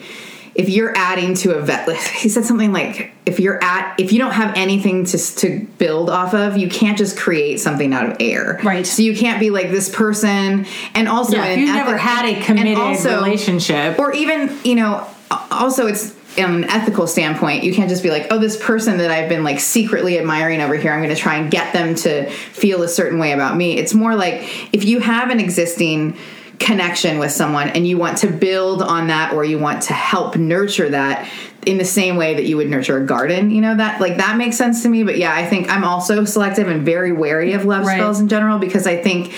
[0.54, 4.18] if you're adding to a vet, he said something like, if you're at, if you
[4.18, 8.16] don't have anything to to build off of, you can't just create something out of
[8.20, 8.60] air.
[8.62, 8.86] Right.
[8.86, 12.24] So you can't be like this person, and also Yeah, if you've ethic- never had
[12.26, 13.98] a committed also- relationship.
[13.98, 15.06] or even you know,
[15.50, 16.14] also it's.
[16.38, 19.60] An ethical standpoint, you can't just be like, "Oh, this person that I've been like
[19.60, 23.18] secretly admiring over here, I'm going to try and get them to feel a certain
[23.18, 24.40] way about me." It's more like
[24.72, 26.16] if you have an existing
[26.62, 30.36] connection with someone and you want to build on that or you want to help
[30.36, 31.28] nurture that
[31.66, 34.36] in the same way that you would nurture a garden, you know, that like that
[34.36, 35.02] makes sense to me.
[35.02, 37.96] But yeah, I think I'm also selective and very wary of love Right.
[37.98, 39.32] spells in general because I think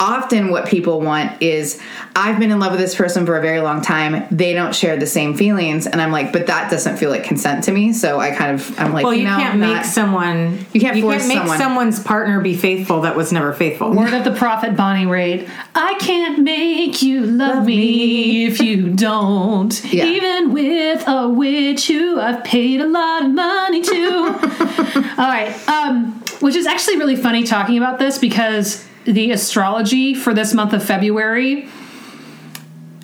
[0.00, 1.80] often what people want is
[2.14, 4.26] I've been in love with this person for a very long time.
[4.30, 7.64] They don't share the same feelings, and I'm like, but that doesn't feel like consent
[7.64, 7.92] to me.
[7.92, 10.66] So I kind of I'm like, well, you no, can't not- make someone.
[10.72, 11.58] You can't force make someone.
[11.58, 13.92] someone's partner be faithful that was never faithful.
[13.92, 15.48] Word of the prophet Bonnie Raitt.
[15.74, 19.84] I can't make you love, me, if you don't.
[19.92, 20.04] Yeah.
[20.06, 23.94] Even with a witch who I've paid a lot of money to.
[25.18, 25.68] All right.
[25.68, 30.74] Um, which is actually really funny talking about this because the astrology for this month
[30.74, 31.68] of February.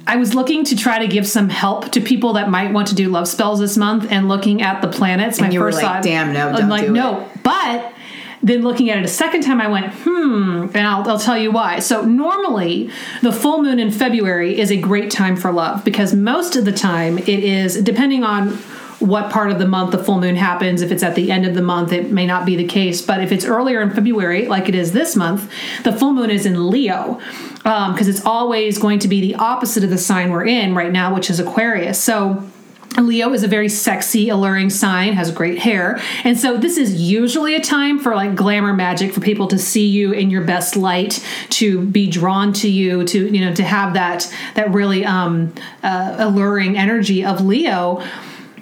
[0.07, 2.95] I was looking to try to give some help to people that might want to
[2.95, 5.38] do love spells this month, and looking at the planets.
[5.38, 7.95] And my you were first like, thought, "Damn, no, I'm like, no, but
[8.43, 11.51] then looking at it a second time, I went, hmm, and I'll, I'll tell you
[11.51, 11.79] why.
[11.79, 12.90] So, normally,
[13.23, 16.73] the full moon in February is a great time for love because most of the
[16.73, 18.59] time it is, depending on
[19.05, 21.55] what part of the month the full moon happens, if it's at the end of
[21.55, 23.03] the month, it may not be the case.
[23.03, 25.51] But if it's earlier in February, like it is this month,
[25.85, 27.21] the full moon is in Leo
[27.59, 31.14] because it's always going to be the opposite of the sign we're in right now,
[31.14, 32.03] which is Aquarius.
[32.03, 32.49] So,
[32.97, 36.01] Leo is a very sexy, alluring sign, has great hair.
[36.23, 39.88] And so this is usually a time for like glamour magic for people to see
[39.88, 43.95] you in your best light, to be drawn to you, to you know, to have
[43.95, 48.01] that that really um uh, alluring energy of Leo.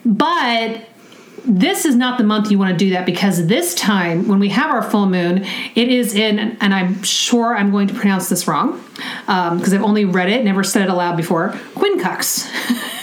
[0.05, 0.87] But
[1.45, 4.49] this is not the month you want to do that because this time when we
[4.49, 8.47] have our full moon it is in and i'm sure i'm going to pronounce this
[8.47, 8.81] wrong
[9.27, 12.49] um, because i've only read it never said it aloud before quincux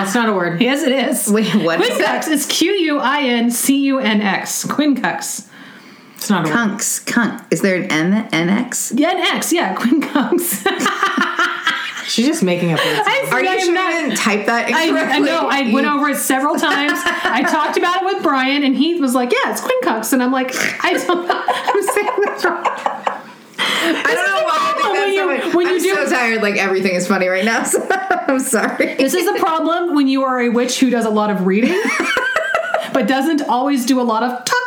[0.00, 0.62] That's not a word.
[0.62, 1.28] Yes, it is.
[1.28, 1.98] Wait, what is Quincux.
[1.98, 2.28] that?
[2.28, 4.64] It's Q U I N C U N X.
[4.64, 5.46] Quincux.
[6.16, 6.54] It's not a word.
[6.54, 7.42] Kunks, kunk.
[7.50, 8.98] Is there an N NX?
[8.98, 9.52] Yeah, an X.
[9.52, 10.64] Yeah, Quincux.
[12.10, 13.08] She's just making up words.
[13.32, 15.14] Are you sure you didn't type that I, incorrectly?
[15.14, 15.48] I know.
[15.48, 16.98] I went over it several times.
[17.04, 20.32] I talked about it with Brian, and he was like, "Yeah, it's Quincux," and I'm
[20.32, 20.50] like,
[20.84, 21.30] "I don't.
[21.30, 22.64] I'm saying this wrong."
[23.62, 24.56] I don't know why.
[24.58, 25.54] I think problem that's when you- funny.
[25.56, 26.42] when you I'm do- so tired.
[26.42, 27.62] Like everything is funny right now.
[28.30, 28.94] So I'm sorry.
[28.94, 31.80] This is the problem when you are a witch who does a lot of reading,
[32.92, 34.59] but doesn't always do a lot of talking.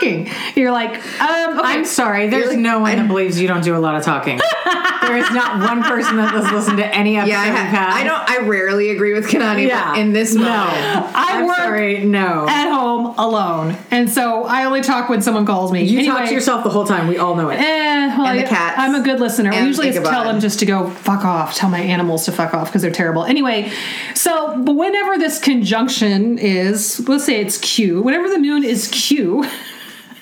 [0.56, 1.68] You're like, um, okay.
[1.68, 2.28] I'm sorry.
[2.28, 2.58] There's Really?
[2.58, 4.38] no one I- that believes you don't do a lot of talking.
[5.02, 8.04] there is not one person that has listened to any episode Yeah, I, ha- I
[8.04, 8.30] don't.
[8.30, 9.68] I rarely agree with Kanani.
[9.68, 9.92] Yeah.
[9.92, 10.42] but in this no.
[10.44, 10.76] moment,
[11.16, 12.04] I I'm work sorry.
[12.06, 12.48] No.
[12.50, 15.84] at home alone, and so I only talk when someone calls me.
[15.84, 17.08] You Anyway, talk to yourself the whole time.
[17.08, 17.56] We all know it.
[17.60, 18.76] Eh, well, And the I- cats.
[18.80, 19.54] I'm a good listener.
[19.54, 21.56] Usually, tell them just to go fuck off.
[21.56, 23.24] Tell my animals to fuck off because they're terrible.
[23.26, 23.72] Anyway,
[24.16, 28.02] so but whenever this conjunction is, let's say it's Q.
[28.02, 29.46] Whenever the moon is Q.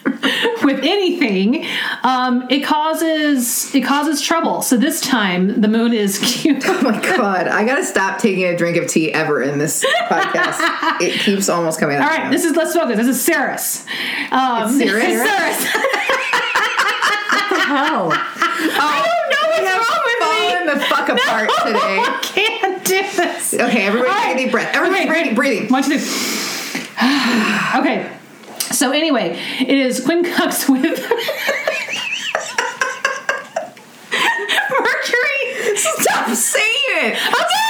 [0.63, 1.65] with anything
[2.03, 6.59] um, it causes it causes trouble so this time the moon is Q.
[6.63, 10.57] oh my god, I gotta stop taking a drink of tea ever in this podcast.
[11.01, 12.03] it keeps almost coming out.
[12.03, 13.85] all right this is let's focus this is Ceres
[14.31, 15.03] um, It's Ceres?
[15.03, 15.71] Ceres.
[17.71, 18.11] Hell.
[18.11, 21.99] I don't know what's wrong with me the fuck apart today.
[21.99, 24.75] I can't do this Okay, everybody All take a deep breath.
[24.75, 25.69] Everybody Okay, breathing, breathing.
[25.69, 26.81] One, two, three.
[27.79, 28.09] okay.
[28.71, 30.99] So anyway, it is quincux with
[34.69, 35.75] Mercury.
[35.77, 37.17] Stop saying it.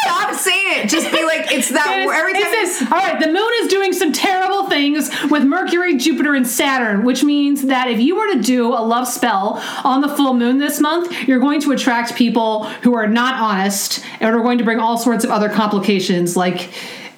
[0.03, 0.89] Stop saying it.
[0.89, 1.97] Just be like it's that.
[1.99, 5.43] It is- every it says- all right, the moon is doing some terrible things with
[5.43, 9.61] Mercury, Jupiter, and Saturn, which means that if you were to do a love spell
[9.83, 14.03] on the full moon this month, you're going to attract people who are not honest
[14.19, 16.69] and are going to bring all sorts of other complications like.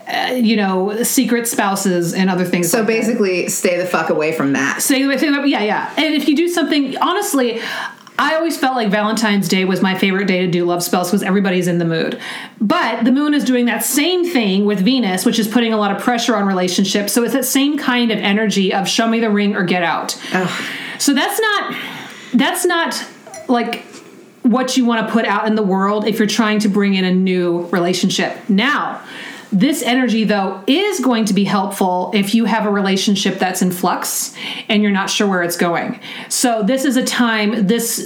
[0.07, 2.69] Uh, you know, secret spouses and other things.
[2.69, 2.93] so like that.
[2.93, 4.81] basically, stay the fuck away from that.
[4.81, 5.09] So you-
[5.45, 5.93] yeah, yeah.
[5.95, 7.61] And if you do something, honestly,
[8.19, 11.23] I always felt like Valentine's Day was my favorite day to do love spells because
[11.23, 12.19] everybody's in the mood.
[12.61, 15.95] But the moon is doing that same thing with Venus, which is putting a lot
[15.95, 17.11] of pressure on relationships.
[17.13, 20.11] So it's that same kind of energy of show me the ring or get out.
[20.99, 21.75] So that's not
[22.33, 23.05] that's not
[23.47, 23.83] like
[24.43, 27.05] what you want to put out in the world if you're trying to bring in
[27.05, 28.37] a new relationship.
[28.49, 29.01] Now,
[29.53, 33.71] this energy, though, is going to be helpful if you have a relationship that's in
[33.71, 34.35] flux
[34.67, 35.99] and you're not sure where it's going.
[36.27, 37.67] So this is a time.
[37.67, 37.97] This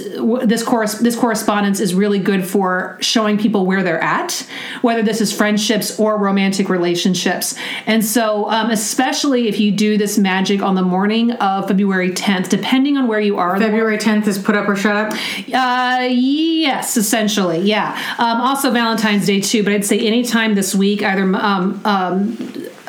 [0.44, 4.46] this course this correspondence is really good for showing people where they're at,
[4.82, 7.54] whether this is friendships or romantic relationships.
[7.86, 12.50] And so, um, especially if you do this magic on the morning of February 10th,
[12.50, 15.12] depending on where you are, February 10th is put up or shut up.
[15.54, 17.98] uh, yes, essentially, yeah.
[18.18, 22.36] Um, also Valentine's Day too, but I'd say anytime this week, either um, um,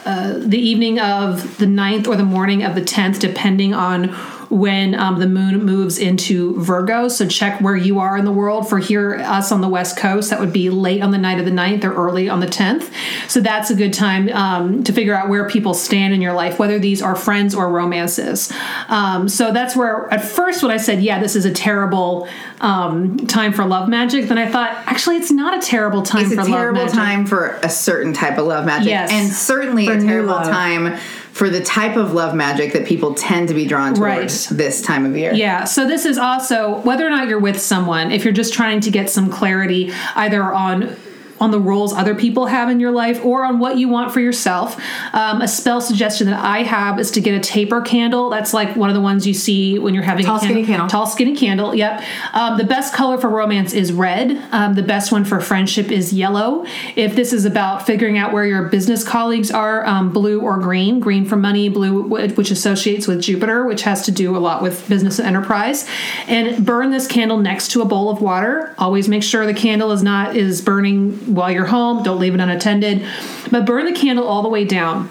[0.05, 4.15] uh, the evening of the 9th or the morning of the 10th, depending on
[4.49, 7.07] when um, the moon moves into Virgo.
[7.07, 8.67] So check where you are in the world.
[8.67, 11.45] For here, us on the West Coast, that would be late on the night of
[11.45, 12.91] the 9th or early on the 10th.
[13.27, 16.57] So that's a good time um, to figure out where people stand in your life,
[16.57, 18.51] whether these are friends or romances.
[18.88, 22.27] Um, so that's where, at first, when I said, yeah, this is a terrible
[22.59, 26.35] um, time for love magic, then I thought, actually, it's not a terrible time It's
[26.35, 29.12] for a terrible time for a certain type of love magic, Yes.
[29.12, 30.47] and certainly For a terrible love.
[30.47, 30.97] time
[31.39, 34.58] for the type of love magic that people tend to be drawn towards Right.
[34.58, 35.34] this time of year.
[35.34, 38.82] Yeah, so this is also whether or not you're with someone, if you're just trying
[38.82, 40.97] to get some clarity either on
[41.39, 44.19] on the roles other people have in your life or on what you want for
[44.19, 44.80] yourself.
[45.13, 48.30] Um, a spell suggestion that I have is to get a taper candle.
[48.30, 50.56] That's like one of the ones you see when you're having Tall, a candle.
[50.56, 50.88] skinny candle.
[50.88, 51.75] Tall skinny candle.
[51.75, 52.04] Yep.
[52.34, 54.41] Um, the best color for romance is red.
[54.52, 56.65] Um, the best one for friendship is yellow.
[56.95, 60.99] If this is about figuring out where your business colleagues are, um, blue or green.
[60.99, 64.88] Green for money, blue which associates with Jupiter, which has to do a lot with
[64.89, 65.88] business and enterprise.
[66.28, 68.73] And burn this candle next to a bowl of water.
[68.78, 72.03] Always make sure the candle is not is burning while you're home.
[72.03, 73.05] Don't leave it unattended.
[73.51, 75.09] But burn the candle all the way down.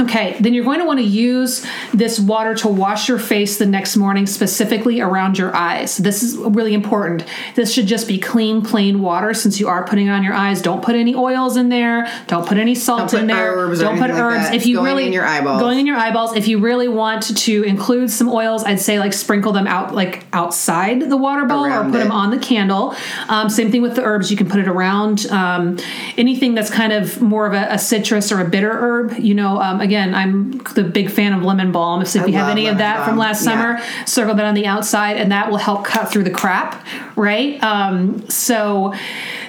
[0.00, 3.66] Okay, then you're going to want to use this water to wash your face the
[3.66, 5.96] next morning, specifically around your eyes.
[5.98, 7.24] This is really important.
[7.54, 10.60] This should just be clean, plain water since you are putting it on your eyes.
[10.62, 12.10] Don't put any oils in there.
[12.26, 13.54] Don't put any salt Don't in there.
[13.76, 14.50] Don't put like herbs.
[14.54, 15.60] if you Going really in your eyeballs.
[15.60, 16.34] going in your eyeballs.
[16.36, 20.24] If you really want to include some oils, I'd say like sprinkle them out like
[20.32, 22.04] outside the water bowl Around or put it.
[22.04, 22.94] them on the candle.
[23.28, 24.30] Um, same thing with the herbs.
[24.30, 25.78] You can put it around um,
[26.16, 29.18] anything that's kind of more of a, a citrus or a bitter herb.
[29.18, 32.04] You know, um, again, I'm the big fan of lemon balm.
[32.04, 33.18] So if you have any of that from balm.
[33.18, 33.52] last Yeah.
[33.52, 37.62] summer, circle that on the outside, and that will help cut through the crap, right?
[37.62, 38.94] Um, so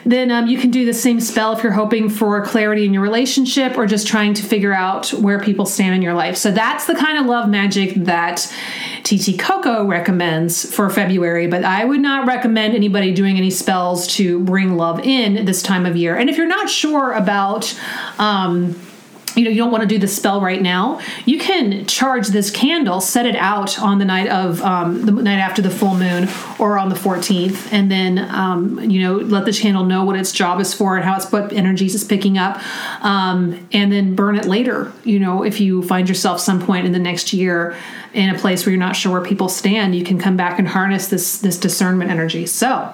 [0.05, 3.01] then um, you can do the same spell if you're hoping for clarity in your
[3.01, 6.37] relationship or just trying to figure out where people stand in your life.
[6.37, 8.53] So that's the kind of love magic that
[9.03, 14.39] TT Coco recommends for February, but I would not recommend anybody doing any spells to
[14.39, 16.15] bring love in this time of year.
[16.15, 17.73] And if you're not sure about,
[18.19, 18.75] um,
[19.35, 21.01] you know you don't want to do the spell right now.
[21.25, 25.39] You can charge this candle set it out on the night of um, the night
[25.39, 26.27] after the full moon
[26.59, 30.31] or on the 14th and then um, you know let the candle know what its
[30.31, 32.61] job is for and how it's what energies it's picking up
[33.03, 36.91] um, and then burn it later you know if you find yourself some point in
[36.91, 37.75] the next year
[38.13, 40.67] in a place where you're not sure where people stand you can come back and
[40.67, 42.45] harness this this discernment energy.
[42.45, 42.93] So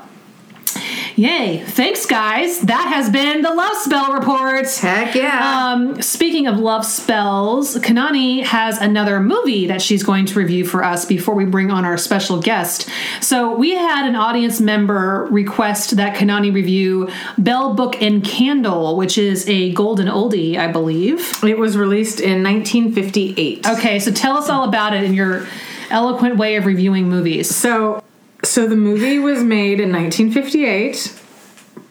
[1.15, 1.63] Yay.
[1.65, 2.61] Thanks, guys.
[2.61, 4.69] That has been the Love Spell Report.
[4.75, 5.71] Heck yeah.
[5.71, 10.83] Um, speaking of love spells, Kanani has another movie that she's going to review for
[10.83, 12.89] us before we bring on our special guest.
[13.21, 19.17] So we had an audience member request that Kanani review Bell Book and Candle, which
[19.17, 21.43] is a golden oldie, I believe.
[21.43, 23.67] It was released in 1958.
[23.67, 25.45] Okay, so tell us all about it in your
[25.89, 27.53] eloquent way of reviewing movies.
[27.53, 28.01] So,
[28.43, 31.19] so the movie was made in 1958.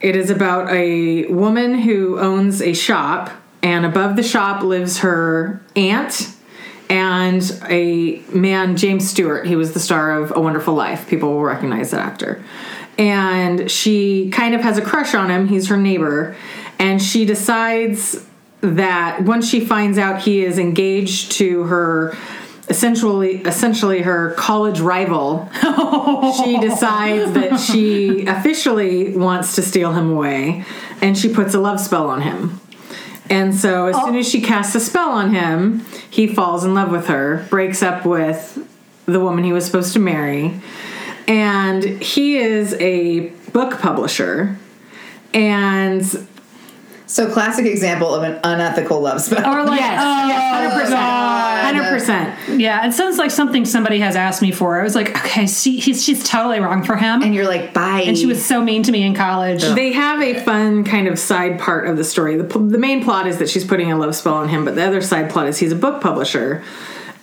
[0.01, 3.31] It is about a woman who owns a shop,
[3.63, 6.35] and above the shop lives her aunt
[6.91, 9.47] and a man, James Stewart.
[9.47, 11.09] He was the star of A Wonderful Life.
[11.09, 12.43] People will recognize that actor.
[12.99, 15.47] And she kind of has a crush on him.
[15.47, 16.37] He's her neighbor,
[16.79, 18.27] and she decides
[18.61, 22.17] that once she finds out he is engaged to her
[22.71, 25.49] essentially essentially her college rival.
[26.45, 30.65] She decides that she officially wants to steal him away
[31.01, 32.61] and she puts a love spell on him.
[33.29, 36.91] And so as soon as she casts a spell on him he falls in love
[36.91, 38.59] with her breaks up with
[39.07, 40.61] the woman he was supposed to marry
[41.31, 44.59] and he is a book publisher.
[45.33, 46.03] And
[47.11, 49.53] so classic example of an unethical love spell.
[49.53, 52.47] Or like, yes, oh, yes, 100%.
[52.47, 52.61] 100%.
[52.61, 54.79] Yeah, it sounds like something somebody has asked me for.
[54.79, 57.23] I was like, okay, she, he's, she's totally wrong for him.
[57.23, 58.05] and you're like, bye.
[58.07, 59.63] And she was so mean to me in college.
[59.63, 62.37] They have a fun kind of side part of the story.
[62.37, 64.85] The, the main plot is that she's putting a love spell on him, but the
[64.85, 66.63] other side plot is he's a book publisher.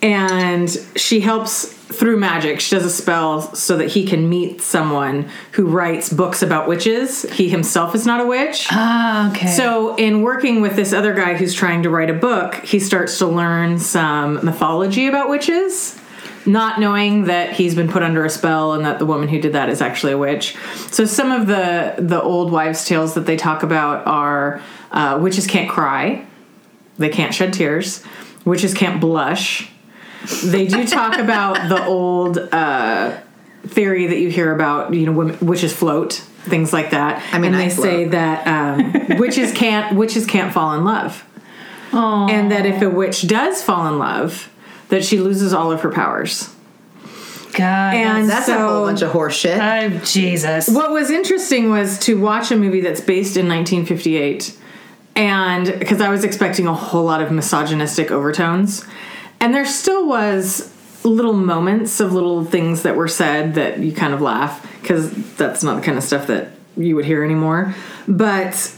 [0.01, 2.59] And she helps through magic.
[2.59, 7.23] She does a spell so that he can meet someone who writes books about witches.
[7.23, 8.67] He himself is not a witch.
[8.71, 9.47] Ah, okay.
[9.47, 13.17] So, in working with this other guy who's trying to write a book, he starts
[13.19, 15.97] to learn some mythology about witches,
[16.45, 19.53] not knowing that he's been put under a spell and that the woman who did
[19.53, 20.57] that is actually a witch.
[20.91, 25.47] So, some of the the old wives' tales that they talk about are uh, witches
[25.47, 26.27] can't cry,
[26.97, 28.03] they can't shed tears,
[28.43, 29.71] witches can't blush.
[30.43, 33.17] They do talk about the old uh,
[33.65, 37.23] theory that you hear about, you know, women, witches float, things like that.
[37.33, 41.23] I mean, and I they say that um, witches can't witches can't fall in love,
[41.91, 44.49] and that if a witch does fall in love,
[44.89, 46.53] that she loses all of her powers.
[47.53, 47.95] God.
[47.95, 49.57] And That's so, a whole bunch of horseshit.
[49.59, 50.67] oh, Jesus.
[50.69, 54.55] what was interesting was to watch a movie that's based in 1958
[55.15, 58.85] and because i was expecting a whole lot of misogynistic overtones
[59.39, 60.73] and there still was
[61.03, 65.63] little moments of little things that were said that you kind of laugh because that's
[65.63, 67.73] not the kind of stuff that you would hear anymore.
[68.07, 68.73] But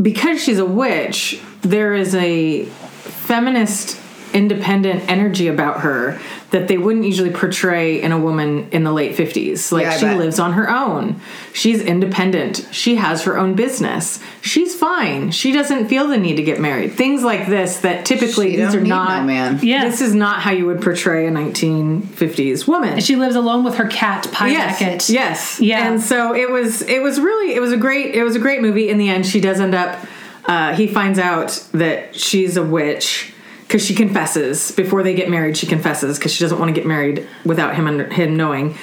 [0.00, 3.99] because she's a witch there is a feminist
[4.34, 6.18] independent energy about her
[6.50, 10.04] that they wouldn't usually portray in a woman in the late 50s like Yeah, she
[10.06, 10.16] bet.
[10.18, 11.20] lives on her own.
[11.52, 12.66] She's independent.
[12.72, 14.18] She has her own business.
[14.42, 15.30] She's fine.
[15.30, 16.92] She doesn't feel the need to get married.
[16.94, 19.60] Things like this that typically She these are not no man.
[19.62, 19.84] Yeah.
[19.84, 23.00] this is not how you would portray a 1950s woman.
[23.00, 24.78] She lives alone with her cat, Pie yes.
[24.78, 25.08] Beckett.
[25.08, 25.60] yes.
[25.60, 25.86] Yeah.
[25.88, 28.60] and so it was it was really it was a great it was a great
[28.62, 28.88] movie.
[28.88, 30.04] In the end she does end up
[30.46, 33.32] uh, he finds out that she's a witch
[33.70, 34.72] because she confesses.
[34.72, 37.86] Before they get married she confesses because she doesn't want to get married without him
[37.86, 38.74] under, him knowing.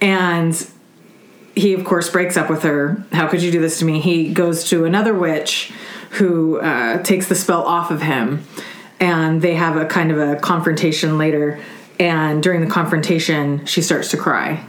[0.00, 0.70] And
[1.56, 3.04] he of course breaks up with her.
[3.10, 4.00] How could you do this to me?
[4.00, 5.72] He goes to another witch
[6.10, 8.46] who uh, takes the spell off of him.
[9.00, 11.60] And they have a kind of a confrontation later.
[11.98, 14.64] And during the confrontation she starts to cry.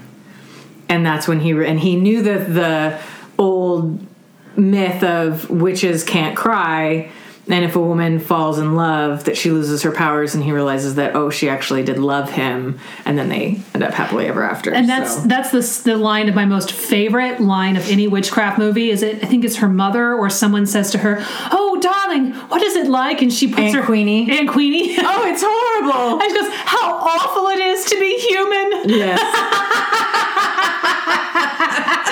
[0.89, 2.99] And that's when he and he knew that the
[3.37, 4.03] old
[4.57, 7.11] myth of witches can't cry
[7.49, 10.95] and if a woman falls in love that she loses her powers and he realizes
[10.95, 14.71] that oh she actually did love him and then they end up happily ever after
[14.73, 18.57] And that's So- that's the the line of my most favorite line of any witchcraft
[18.57, 18.89] movie.
[18.91, 19.23] Is it?
[19.23, 21.17] I think it's her mother or someone says to her,
[21.51, 24.29] "Oh, darling, what is it like?" And she puts Aunt her Queenie.
[24.31, 24.95] Aunt Queenie.
[24.99, 29.19] oh it's horrible And she goes, "How awful it is to be human." yes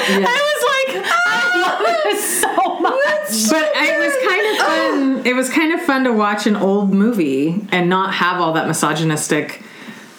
[0.07, 0.19] I
[0.51, 3.49] was like, I love this so much.
[3.51, 5.25] but it was kind of fun.
[5.25, 8.67] It was kind of fun to watch an old movie and not have all that
[8.67, 9.61] misogynistic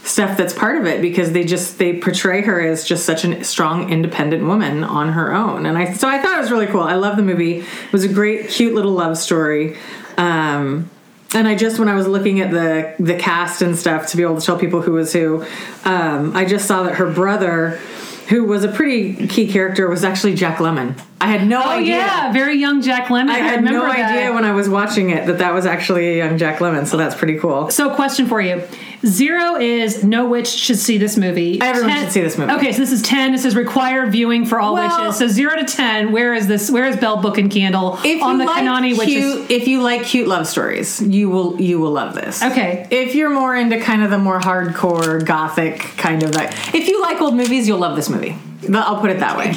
[0.03, 3.43] stuff that's part of it because they just they portray her as just such a
[3.43, 5.67] strong independent woman on her own.
[5.67, 6.83] And i so i thought it was really cool.
[6.83, 7.59] I love the movie.
[7.59, 9.77] It was a great cute little love story.
[10.17, 10.91] Um
[11.35, 14.23] and I just when I was looking at the the cast and stuff to be
[14.23, 15.45] able to tell people who was who,
[15.85, 17.81] um, I just saw that her brother,
[18.29, 21.01] who was a pretty key character, was actually Jack Lemmon.
[21.19, 21.97] I had no Oh idea.
[21.97, 23.31] yeah, very young Jack Lemmon.
[23.31, 24.11] I I, had no that.
[24.11, 26.97] idea when I was watching it that that was actually a young Jack Lemmon, so
[26.99, 27.71] that's pretty cool.
[27.71, 28.63] So, question for you:
[29.05, 31.59] Zero is no witch should see this movie.
[31.61, 32.53] Everyone should see this movie.
[32.53, 33.33] Okay, so this is ten.
[33.33, 35.17] This is required viewing for all Well- witches.
[35.19, 36.13] So zero to ten.
[36.13, 36.71] Where is this?
[36.71, 39.47] Where is Bell Book and Candle If on the like Kanani cute, witches?
[39.51, 42.43] if you like cute love stories, you will you will love this.
[42.43, 42.87] Okay.
[42.91, 47.01] If you're more into kind of the more hardcore gothic kind of that, if you
[47.01, 48.37] like old movies, you'll love this movie.
[48.63, 49.53] But I'll put it that way.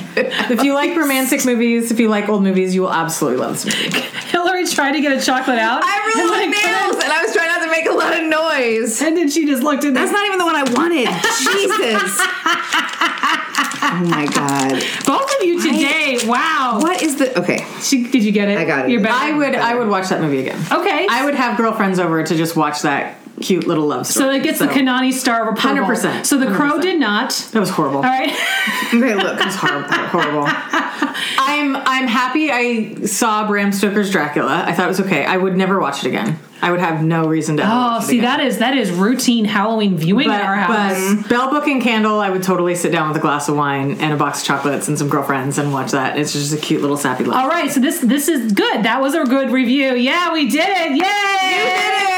[0.54, 3.66] if you like romantic movies, if you like old movies, you will absolutely love this
[3.66, 4.02] movie.
[4.30, 5.82] Hilary tried to get a chocolate out.
[5.84, 9.02] I really like nails, and I was trying not to make a lot of noise.
[9.02, 11.08] And then she just looked at That's not even the one I wanted.
[11.08, 12.26] Jesus.
[13.82, 14.84] Oh my god.
[15.06, 16.20] both of you today.
[16.26, 16.80] Wow.
[16.82, 17.66] What is the okay?
[17.82, 18.58] She, did you get it?
[18.58, 18.92] I got it.
[18.92, 19.14] You're better.
[19.16, 20.60] I would I would watch that movie again.
[20.72, 21.08] Okay.
[21.10, 24.26] I would have girlfriends over to just watch that cute little love story.
[24.26, 25.86] so it gets the Kanani star of approval.
[25.86, 26.26] 100%.
[26.26, 26.82] So the crow 100%.
[26.82, 27.32] did not.
[27.52, 27.98] That was horrible.
[27.98, 28.36] All right.
[28.92, 29.40] Okay, look.
[29.40, 29.88] It was horrible.
[29.88, 30.46] horrible.
[30.48, 34.64] I'm I'm happy I saw Bram Stoker's Dracula.
[34.66, 35.24] I thought it was okay.
[35.26, 36.40] I would never watch it again.
[36.62, 37.64] I would have no reason to.
[37.64, 38.40] Oh, watch it see, again.
[38.40, 41.22] that is that is routine Halloween viewing But, at our house.
[41.22, 43.98] but Bell Book and Candle, I would totally sit down with a glass of wine
[44.00, 46.18] and a box of chocolates and some girlfriends and watch that.
[46.18, 47.38] It's just a cute little sappy love.
[47.38, 48.84] All right, so this this is good.
[48.84, 49.94] That was a good review.
[49.94, 50.98] Yeah, we did it.
[50.98, 52.09] Yay!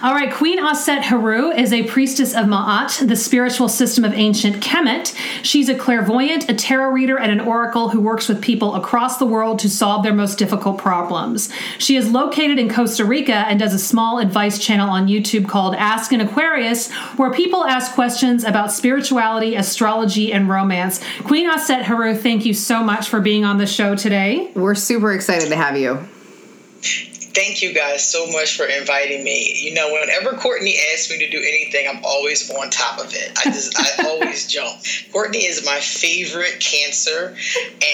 [0.00, 5.12] All right, Queen Auset-Heru is a priestess of Ma'at, the spiritual system of ancient Kemet.
[5.42, 9.26] She's a clairvoyant, a tarot reader, and an oracle who works with people across the
[9.26, 11.50] world to solve their most difficult problems.
[11.78, 15.74] She is located in Costa Rica and does a small advice channel on YouTube called
[15.74, 21.00] Ask an Aquarius, where people ask questions about spirituality, astrology, and romance.
[21.24, 24.52] Queen Auset-Heru, thank you so much for being on the show today.
[24.54, 26.06] We're super excited to have you.
[26.80, 29.60] Thank you guys so much for inviting me.
[29.60, 33.38] You know, whenever Courtney asks me to do anything, I'm always on top of it.
[33.38, 34.82] I just, I always jump.
[35.12, 37.36] Courtney is my favorite Cancer,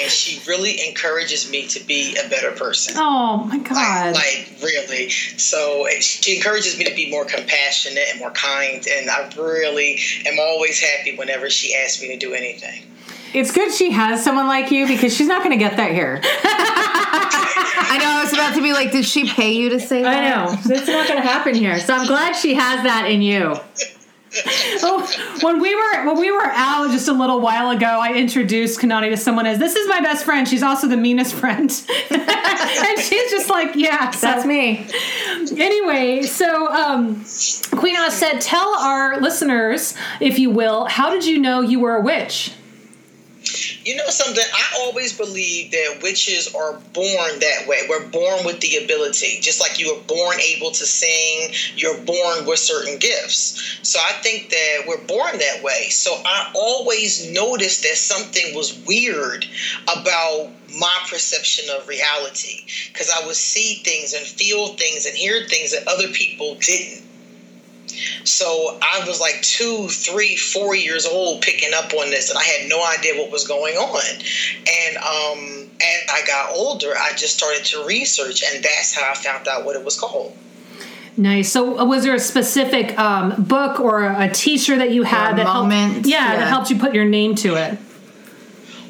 [0.00, 2.94] and she really encourages me to be a better person.
[2.96, 4.14] Oh my God.
[4.14, 5.10] like really.
[5.10, 10.00] So eh, she encourages me to be more compassionate and more kind, and I really
[10.26, 12.82] am always happy whenever she asks me to do anything.
[13.34, 16.20] It's good she has someone like you because she's not going to get that here.
[16.22, 18.06] I know.
[18.08, 20.16] I was about to be like, did she pay you to say that?
[20.24, 20.52] I know.
[20.52, 21.78] It's not going to happen here.
[21.80, 23.56] So I'm glad she has that in you.
[24.82, 28.80] Oh, when we were when we were out just a little while ago, I introduced
[28.80, 30.48] Kanani to someone as this is my best friend.
[30.48, 31.70] She's also the meanest friend,
[32.10, 34.88] and she's just like, yeah, so- That's me.
[35.56, 37.24] Anyway, so um,
[37.78, 42.00] Queen Auset, tell our listeners, if you will, how did you know you were a
[42.00, 42.54] witch?
[43.84, 44.44] You know something?
[44.52, 47.82] I always believe that witches are born that way.
[47.88, 49.40] We're born with the ability.
[49.40, 53.78] Just like you were born able to sing, you're born with certain gifts.
[53.82, 55.88] So I think that we're born that way.
[55.90, 59.46] So I always noticed that something was weird
[59.84, 65.46] about my perception of reality because I would see things and feel things and hear
[65.46, 67.03] things that other people didn't.
[68.24, 72.42] So I was like two, three, four years old picking up on this, and I
[72.42, 74.02] had no idea what was going on.
[74.84, 79.14] And um, as I got older, I just started to research, and that's how I
[79.14, 80.36] found out what it was called.
[81.16, 81.52] Nice.
[81.52, 85.36] So, uh, was there a specific um, book or a teacher that you had a
[85.36, 86.06] that moment, helped?
[86.08, 86.36] Yeah, yeah.
[86.36, 87.78] that helped you put your name to it.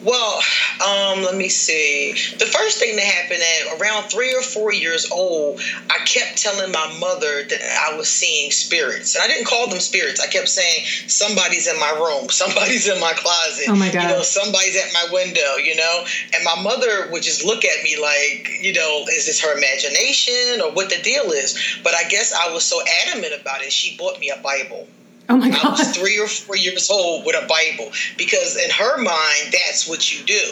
[0.04, 0.42] Well,
[0.86, 2.12] um, let me see.
[2.38, 6.70] The first thing that happened at around three or four years old, I kept telling
[6.70, 9.14] my mother that I was seeing spirits.
[9.14, 10.20] And I didn't call them spirits.
[10.20, 13.66] I kept saying, somebody's in my room, somebody's in my closet.
[13.68, 14.02] Oh my God.
[14.02, 16.04] You know, somebody's at my window, you know?
[16.34, 20.60] And my mother would just look at me like, you know, is this her imagination
[20.60, 21.58] or what the deal is?
[21.82, 24.86] But I guess I was so adamant about it, she bought me a Bible.
[25.28, 28.98] Oh my I was three or four years old with a Bible because in her
[28.98, 30.42] mind, that's what you do.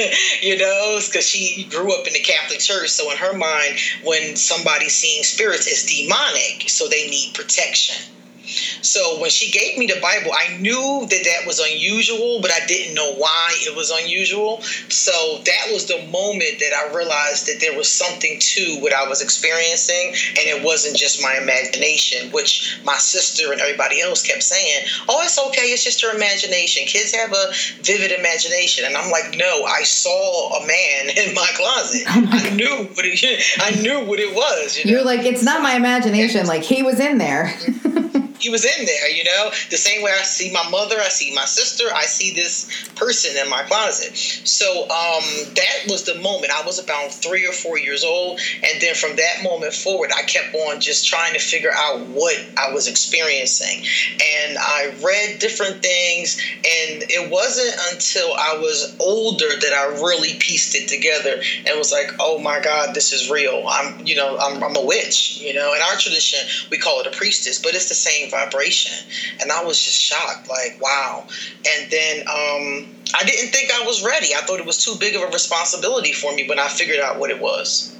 [0.42, 2.88] you know, because she grew up in the Catholic Church.
[2.88, 6.68] So in her mind, when somebody's seeing spirits, it's demonic.
[6.68, 8.13] So they need protection.
[8.46, 12.64] So when she gave me the Bible, I knew that that was unusual, but I
[12.66, 14.60] didn't know why it was unusual.
[14.88, 19.08] So that was the moment that I realized that there was something to what I
[19.08, 24.42] was experiencing, and it wasn't just my imagination, which my sister and everybody else kept
[24.42, 26.86] saying, "Oh, it's okay, it's just your imagination.
[26.86, 31.48] Kids have a vivid imagination." And I'm like, "No, I saw a man in my
[31.54, 32.02] closet.
[32.08, 34.90] Oh I knew what it, I knew what it was." You know?
[34.92, 36.46] You're like, it's not my imagination.
[36.46, 37.46] Like he was in there.
[37.46, 38.20] Mm-hmm.
[38.44, 41.34] he was in there, you know, the same way I see my mother, I see
[41.34, 44.14] my sister, I see this person in my closet.
[44.14, 45.24] So um,
[45.54, 46.52] that was the moment.
[46.52, 50.24] I was about three or four years old, and then from that moment forward, I
[50.24, 53.86] kept on just trying to figure out what I was experiencing,
[54.22, 60.34] and I read different things, and it wasn't until I was older that I really
[60.38, 63.64] pieced it together and was like, oh my God, this is real.
[63.66, 65.40] I'm, you know, I'm, I'm a witch.
[65.40, 66.40] You know, in our tradition,
[66.70, 68.96] we call it a priestess, but it's the same vibration.
[69.40, 71.24] And I was just shocked, like, wow.
[71.70, 74.34] And then um, I didn't think I was ready.
[74.34, 77.18] I thought it was too big of a responsibility for me when I figured out
[77.18, 77.94] what it was.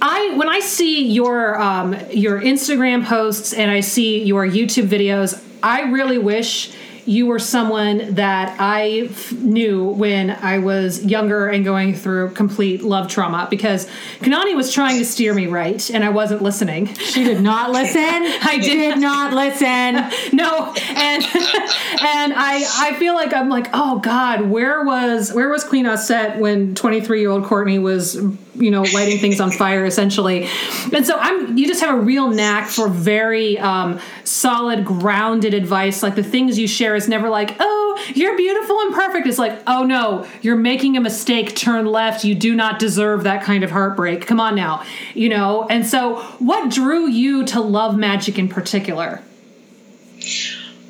[0.00, 5.42] I when I see your um, your Instagram posts and I see your YouTube videos,
[5.62, 6.72] I really wish
[7.08, 12.82] you were someone that I f- knew when I was younger and going through complete
[12.82, 13.86] love trauma because
[14.20, 16.86] Kanani was trying to steer me right and I wasn't listening.
[16.94, 18.00] She did not listen.
[18.00, 19.68] I did not listen.
[20.32, 25.64] no and and i i feel like i'm like oh god where was where was
[25.64, 28.16] queen Auset when 23 year old courtney was
[28.60, 30.48] you know lighting things on fire essentially.
[30.92, 36.02] And so i'm you just have a real knack for very um, solid grounded advice.
[36.02, 39.26] Like the things you share is never like oh you're beautiful and perfect.
[39.26, 41.56] It's like oh no you're making a mistake.
[41.56, 42.24] Turn left.
[42.24, 44.26] You do not deserve that kind of heartbreak.
[44.26, 44.84] Come on now.
[45.14, 45.66] You know?
[45.68, 49.22] And so what drew you to love magic in particular?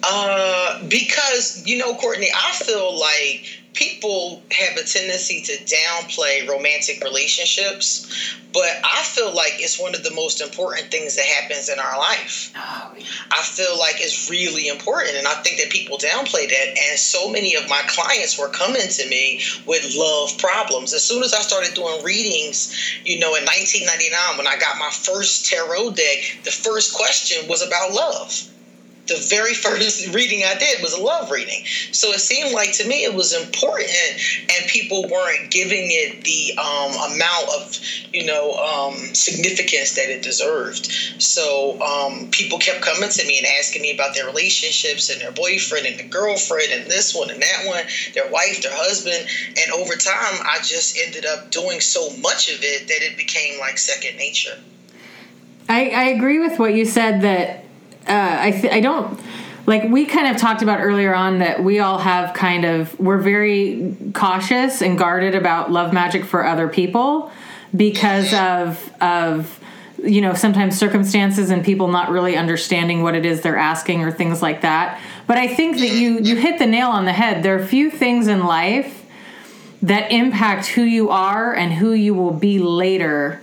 [0.02, 7.02] Uh, because you know, Courtney, I feel like people have a tendency to downplay romantic
[7.02, 11.78] relationships, but I feel like it's one of the most important things that happens in
[11.78, 12.50] our life.
[12.56, 12.94] Oh,
[13.30, 16.78] I feel like it's really important, and I think that people downplay that.
[16.88, 20.92] And so many of my clients were coming to me with love problems.
[20.92, 24.90] As soon as I started doing readings, you know, in 1999, when I got my
[24.90, 28.48] first tarot deck, the first question was about love
[29.08, 31.64] the very first reading I did was a love reading.
[31.92, 33.90] So it seemed like to me it was important,
[34.56, 37.78] and people weren't giving it the um, amount of
[38.12, 40.86] you know um, significance that it deserved.
[41.20, 45.32] So um, people kept coming to me and asking me about their relationships and their
[45.32, 47.84] boyfriend and the girlfriend and this one and that one,
[48.14, 52.62] their wife, their husband, and over time I just ended up doing so much of
[52.62, 54.58] it that it became like second nature.
[55.68, 57.64] I, I agree with what you said that
[58.08, 59.20] uh, I th- I don't
[59.68, 63.18] like we kind of talked about earlier on that we all have kind of we're
[63.18, 67.30] very cautious and guarded about love magic for other people
[67.76, 69.60] because of of
[70.02, 74.10] you know sometimes circumstances and people not really understanding what it is they're asking or
[74.10, 74.98] things like that.
[75.26, 77.42] But i think that you you hit the nail on the head.
[77.42, 79.04] There are few things in life
[79.82, 83.42] that impact who you are and who you will be later.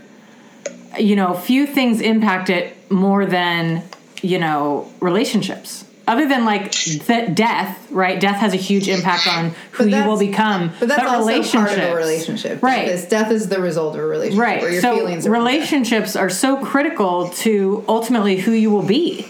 [0.98, 3.84] You know few things impact it more than
[4.22, 5.86] you know relationships.
[6.08, 8.20] Other than like th- death right?
[8.20, 10.72] Death has a huge impact on who you will become.
[10.80, 12.62] But that's also part of a relationship.
[12.62, 12.86] right.
[12.86, 14.40] Because death is the result of a relationship.
[14.40, 18.84] Or right your so feelings are relationships are so critical to ultimately who you will
[18.84, 19.24] be.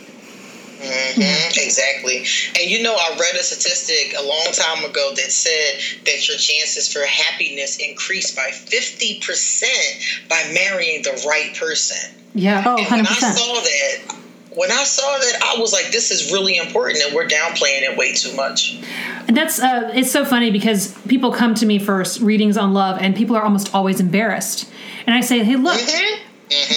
[0.82, 2.18] Hmm exactly.
[2.60, 6.38] And you know, I read a statistic a long time ago that said that your
[6.38, 12.12] chances for happiness increase by 50% by marrying the right person.
[12.34, 12.64] yeah.
[12.66, 14.16] Oh And when I 100% saw that,
[14.56, 17.98] when I saw that, I was like, this is really important and we're downplaying it
[17.98, 18.80] way too much.
[19.28, 22.98] And that's uh, it's so funny because people come to me for readings on love,
[23.02, 24.70] and people are almost always embarrassed.
[25.06, 25.80] And I say, "Hey, look,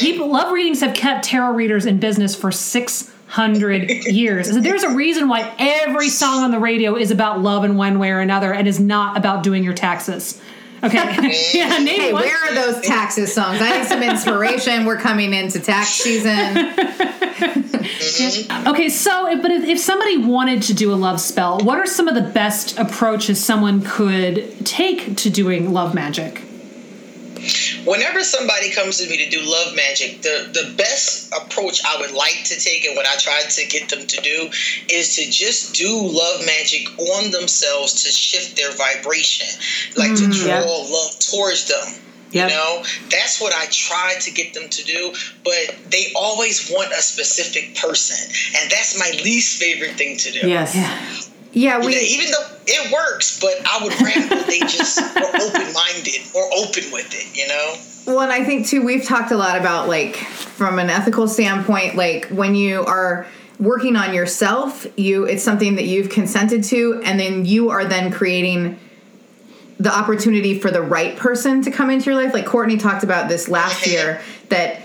[0.01, 4.51] people love readings have kept tarot readers in business for six hundred years.
[4.51, 7.99] So there's a reason why every song on the radio is about love in one
[7.99, 10.41] way or another, and is not about doing your taxes."
[10.85, 10.99] Okay,
[11.55, 12.23] yeah, name Hey, one.
[12.23, 13.61] where are those taxes songs?
[13.61, 14.85] I need some inspiration.
[14.85, 16.75] We're coming into tax season.
[18.67, 22.07] Okay, so but if, if somebody wanted to do a love spell, what are some
[22.09, 26.43] of the best approaches someone could take to doing love magic?
[27.85, 32.13] Whenever somebody comes to me to do love magic, the, the best approach I would
[32.13, 34.51] like to take and what I try to get them to do
[34.89, 39.47] is to just do love magic on themselves to shift their vibration,
[39.97, 40.93] like to mm, draw yeah.
[40.93, 42.03] love towards them.
[42.31, 42.51] Yep.
[42.51, 45.15] You know, that's what I try to get them to do,
[45.45, 48.31] but they always want a specific person,
[48.61, 50.47] and that's my least favorite thing to do.
[50.47, 55.01] yes Yeah, You we know, even though it works, but I would rather they just
[55.17, 57.75] were open minded or open with it, you know?
[58.07, 61.97] Well, and I think too, we've talked a lot about like from an ethical standpoint,
[61.97, 63.27] like when you are
[63.59, 68.13] working on yourself, you it's something that you've consented to, and then you are then
[68.13, 68.79] creating
[69.81, 72.33] the opportunity for the right person to come into your life.
[72.33, 74.81] Like Courtney talked about this last year that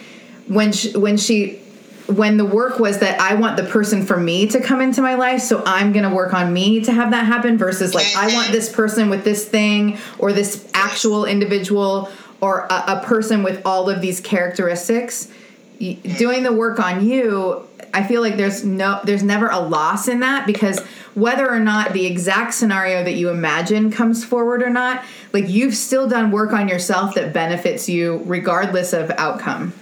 [0.48, 1.63] when she, when she
[2.08, 5.16] when the work was that I want the person for me to come into my
[5.16, 8.52] life, so I'm gonna work on me to have that happen versus like I want
[8.52, 8.76] this mm-hmm.
[8.76, 14.02] person with this thing or this actual individual or a, a person with all of
[14.02, 15.32] these characteristics.
[15.80, 20.20] Doing the work on you, I feel like there's no there's never a loss in
[20.22, 20.80] that because
[21.14, 25.76] whether or not the exact scenario that you imagine comes forward or not, like you've
[25.76, 29.74] still done work on yourself that benefits you regardless of outcome.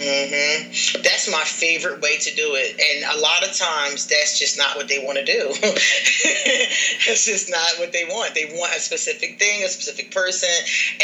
[0.00, 2.80] Hmm That's my favorite way to do it.
[2.80, 5.50] And a lot of times, that's just not what they want to do.
[5.62, 8.34] it's just not what they want.
[8.34, 10.48] They want a specific thing, a specific person,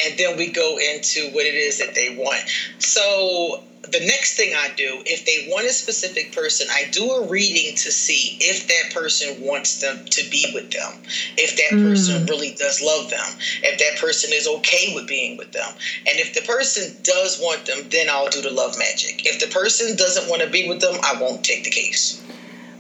[0.02, 2.42] and then we go into what it is that they want.
[2.78, 7.26] So, the next thing I do, if they want a specific person, I do a
[7.28, 11.02] reading to see if that person wants them to be with them,
[11.36, 13.26] if that person really does love them,
[13.62, 15.72] if that person is okay with being with them.
[16.08, 19.26] And if the person does want them, then I'll do the love magic.
[19.26, 22.22] If the person doesn't want to be with them, I won't take the case.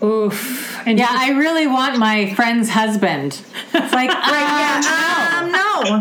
[0.02, 0.86] Oof.
[0.86, 3.40] And yeah i really want my friend's husband
[3.72, 4.10] it's like
[5.42, 6.00] um, no Um,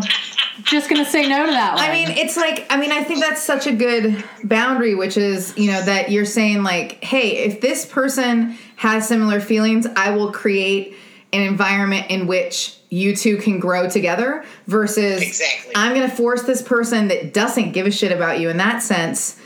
[0.66, 3.20] Just gonna say no to that one I mean, it's like, I mean, I think
[3.20, 7.60] that's such a good boundary, which is, you know, that you're saying, like, hey, if
[7.60, 10.96] this person has similar feelings, I will create
[11.32, 15.72] an environment in which you two can grow together versus Exactly.
[15.74, 18.82] I'm going to force this person that doesn't give a shit about you in that
[18.82, 19.40] sense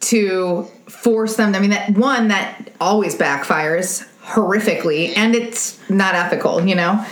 [0.00, 1.54] to force them.
[1.54, 7.04] I mean, that one, that always backfires horrifically and it's not ethical, you know?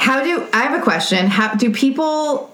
[0.00, 1.26] How do I have a question?
[1.26, 2.50] How do people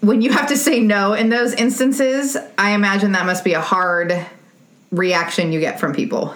[0.00, 3.60] when you have to say no in those instances, I imagine that must be a
[3.60, 4.26] hard
[4.90, 6.34] reaction you get from people.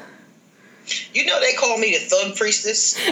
[1.12, 2.96] You know, they call me the thug priestess.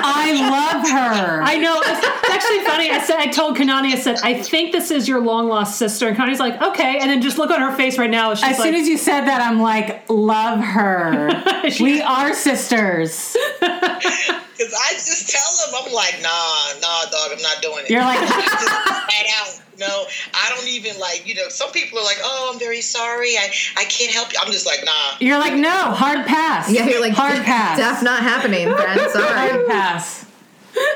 [0.00, 1.42] I love love her.
[1.42, 1.80] I know.
[1.80, 2.90] It's, it's actually funny.
[2.90, 6.08] I said I told Kanani, I said, I think this is your long lost sister.
[6.08, 6.98] And Kanani's like, okay.
[7.00, 8.34] And then just look on her face right now.
[8.34, 11.30] She's as like, soon as you said that, I'm like, love her.
[11.80, 13.36] we are sisters.
[14.58, 17.90] Because I just tell them, I'm like, nah, nah, dog, I'm not doing it.
[17.90, 19.67] You're like- I just flat out.
[19.78, 23.36] No, I don't even like, you know, some people are like, oh, I'm very sorry.
[23.36, 24.38] I, I can't help you.
[24.42, 25.16] I'm just like, nah.
[25.20, 26.70] You're like, no, hard pass.
[26.70, 27.78] Yeah, you're like hard pass.
[27.78, 29.00] Deaf not happening, friend.
[29.10, 29.50] Sorry.
[29.50, 30.27] Hard pass.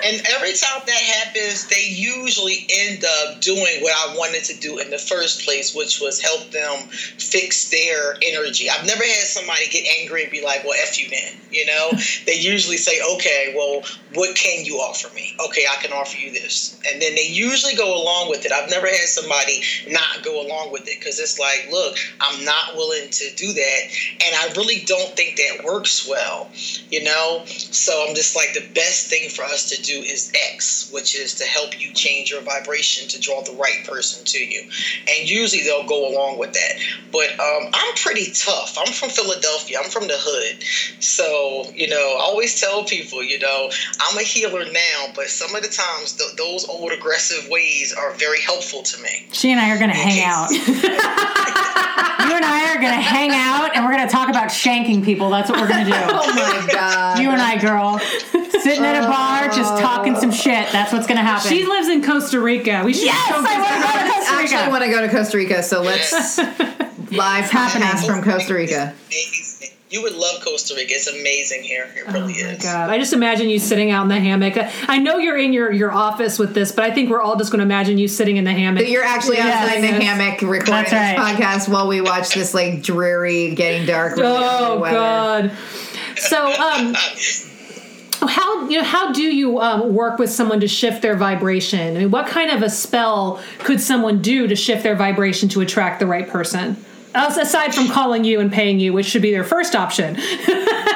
[0.05, 4.79] And every time that happens, they usually end up doing what I wanted to do
[4.79, 8.69] in the first place, which was help them fix their energy.
[8.69, 11.35] I've never had somebody get angry and be like, well, F you then.
[11.51, 11.93] You know,
[12.27, 13.83] they usually say, okay, well,
[14.15, 15.35] what can you offer me?
[15.47, 16.79] Okay, I can offer you this.
[16.91, 18.53] And then they usually go along with it.
[18.53, 22.75] I've never had somebody not go along with it because it's like, look, I'm not
[22.75, 23.81] willing to do that.
[24.25, 26.49] And I really don't think that works well,
[26.91, 27.45] you know?
[27.47, 31.35] So I'm just like, the best thing for us to do is X, which is
[31.35, 34.69] to help you change your vibration to draw the right person to you.
[35.09, 36.79] And usually they'll go along with that.
[37.11, 38.77] But um, I'm pretty tough.
[38.79, 40.63] I'm from Philadelphia, I'm from the hood.
[41.03, 43.71] So, you know, I always tell people, you know,
[44.01, 48.13] I'm a healer now, but some of the times th- those old aggressive ways are
[48.15, 49.27] very helpful to me.
[49.33, 50.51] She and I are going to hang out.
[52.33, 55.05] you and I are going to hang out and we're going to talk about shanking
[55.05, 55.29] people.
[55.29, 55.97] That's what we're going to do.
[56.25, 57.19] Oh my god.
[57.19, 57.99] You and I, girl.
[58.63, 60.71] Sitting at a bar, just talking some shit.
[60.73, 61.51] That's what's going to happen.
[61.51, 62.83] she lives in Costa Rica.
[62.85, 64.55] We should yes, go I want to go to Costa Rica.
[64.55, 66.39] actually want to go to Costa Rica, so let's
[67.13, 68.09] live happening.
[68.09, 68.95] from Costa Rica.
[69.93, 70.03] Amazing.
[70.03, 70.95] You would love Costa Rica.
[70.95, 71.89] It's amazing here.
[71.97, 72.63] It really is.
[72.63, 74.55] God, I just imagine you sitting out in the hammock.
[74.89, 77.51] I know you're in your, your office with this, but I think we're all just
[77.53, 78.83] going to imagine you sitting in the hammock.
[78.85, 81.37] But you're actually outside in the hammock recording That's this right.
[81.39, 84.17] podcast while we watch this like dreary, getting dark.
[84.17, 84.81] really Oh.
[84.81, 85.53] God.
[86.17, 86.95] So um
[88.29, 91.97] how you know how do you um, work with someone to shift their vibration?
[91.97, 95.61] I mean, what kind of a spell could someone do to shift their vibration to
[95.61, 96.77] attract the right person?
[97.15, 100.17] As- Aside from calling you and paying you, which should be their first option.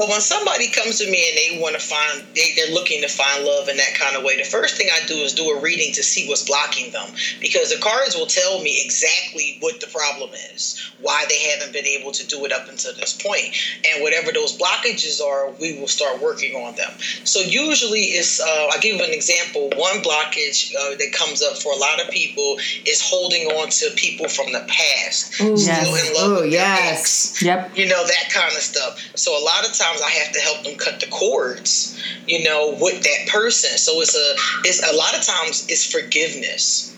[0.00, 3.08] Well, when somebody comes to me and they want to find, they, they're looking to
[3.08, 5.60] find love in that kind of way, the first thing I do is do a
[5.60, 7.06] reading to see what's blocking them.
[7.38, 11.84] Because the cards will tell me exactly what the problem is, why they haven't been
[11.84, 13.54] able to do it up until this point.
[13.92, 16.92] And whatever those blockages are, we will start working on them.
[17.24, 19.68] So usually it's, uh, I'll give you an example.
[19.76, 23.90] One blockage uh, that comes up for a lot of people is holding on to
[23.96, 25.34] people from the past.
[25.34, 26.08] Still yes.
[26.08, 27.32] in love Oh with yes.
[27.32, 27.76] ex Yep.
[27.76, 30.62] you know that kind of stuff so a lot of times i have to help
[30.62, 33.76] them cut the cords you know with that person.
[33.78, 34.34] So it's a
[34.64, 36.89] it's a lot of times it's forgiveness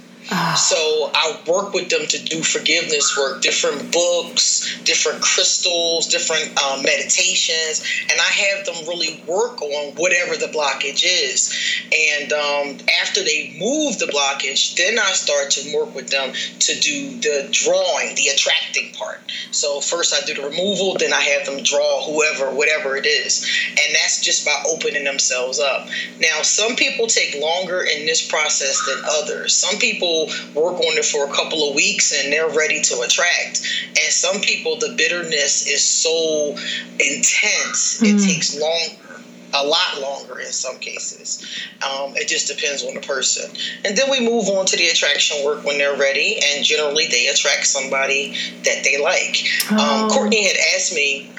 [0.57, 6.83] so I work with them to do forgiveness work, different books, different crystals, different um,
[6.83, 11.53] meditations, and I have them really work on whatever the blockage is.
[11.93, 16.81] And um, after they move the blockage, then I start to work with them to
[16.81, 19.21] do the drawing, the attracting part.
[19.51, 23.49] So first I do the removal, then I have them draw whoever, whatever it is,
[23.71, 25.89] and that's just by opening themselves up.
[26.21, 29.55] Now, some people take longer in this process than others.
[29.55, 30.12] Some people
[30.55, 33.63] work on it for a couple of weeks and they're ready to attract.
[33.89, 36.57] And some people, the bitterness is so
[36.99, 38.99] intense, it takes longer.
[39.55, 41.45] A lot longer in some cases.
[41.85, 43.51] Um, it just depends on the person.
[43.85, 47.27] And then we move on to the attraction work when they're ready, and generally they
[47.29, 48.35] attract somebody
[48.65, 49.45] that they like.
[49.71, 51.31] Um, Courtney had asked me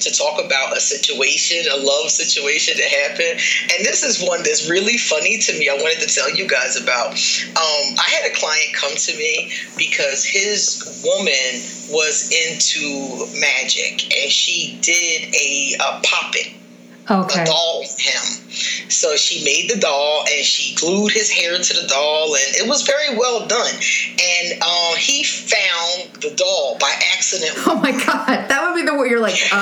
[0.00, 3.40] to talk about a situation, a love situation that happened.
[3.76, 5.68] And this is one that's really funny to me.
[5.68, 7.12] I wanted to tell you guys about.
[7.12, 14.30] Um, I had a client come to me because his woman was into magic and
[14.30, 16.52] she did a, a poppet
[17.10, 17.42] Okay.
[17.42, 18.22] a doll of him.
[18.88, 22.68] So she made the doll and she glued his hair to the doll, and it
[22.68, 23.74] was very well done.
[23.74, 27.52] And uh, he found the doll by accident.
[27.66, 29.56] Oh my god, that would be the word you're like, uh,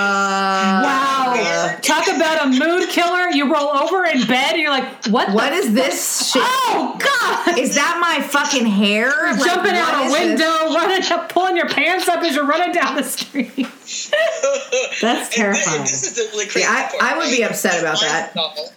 [0.85, 1.79] Wow.
[1.83, 3.31] Talk about a mood killer.
[3.31, 5.33] You roll over in bed and you're like, what?
[5.33, 6.43] what the is this shit?
[6.45, 7.59] Oh God!
[7.59, 9.11] Is that my fucking hair?
[9.33, 10.29] Like, Jumping out what a is this?
[10.29, 13.67] window, running up, pulling your pants up as you're running down the street.
[15.01, 15.81] That's And terrifying.
[15.83, 17.03] this is the really crazy Yeah, I- part.
[17.03, 18.33] I would be upset about that.
[18.35, 18.73] found the doll.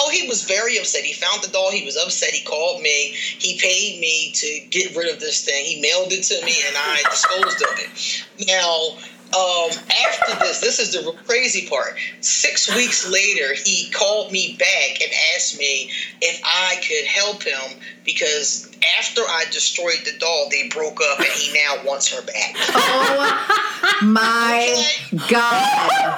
[0.00, 1.02] Oh, he was very upset.
[1.02, 1.70] He found the doll.
[1.70, 2.30] He was upset.
[2.30, 3.12] He called me.
[3.14, 5.64] He paid me to get rid of this thing.
[5.64, 8.46] He mailed it to me, and I disposed of it.
[8.48, 8.96] Now,
[9.38, 9.70] um,
[10.08, 11.96] after this, this is the crazy part.
[12.20, 15.90] Six weeks later, he called me back and asked me
[16.22, 21.28] if I could help him because after I destroyed the doll, they broke up, and
[21.28, 22.54] he now wants her back.
[22.56, 24.84] Oh my
[25.28, 26.16] god.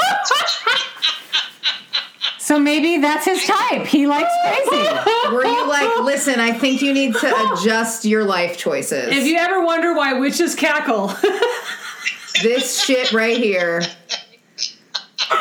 [2.39, 3.87] So maybe that's his type.
[3.87, 4.87] He likes crazy.
[5.35, 9.09] Were you like, listen, I think you need to adjust your life choices.
[9.17, 11.09] If you ever wonder why witches cackle,
[12.43, 13.83] this shit right here.
[15.29, 15.33] I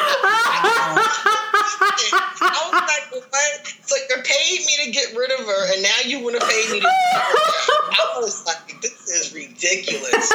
[2.72, 3.62] was like, what?
[3.78, 6.46] It's like they're paying me to get rid of her, and now you want to
[6.48, 6.88] pay me to.
[6.88, 10.32] I was like, this is ridiculous.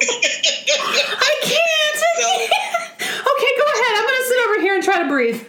[0.00, 1.96] I can't.
[1.96, 2.04] So,
[3.04, 3.92] Okay, go ahead.
[3.96, 5.40] I'm gonna sit over here and try to breathe.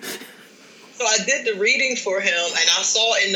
[0.94, 2.82] so I did the reading for him, and I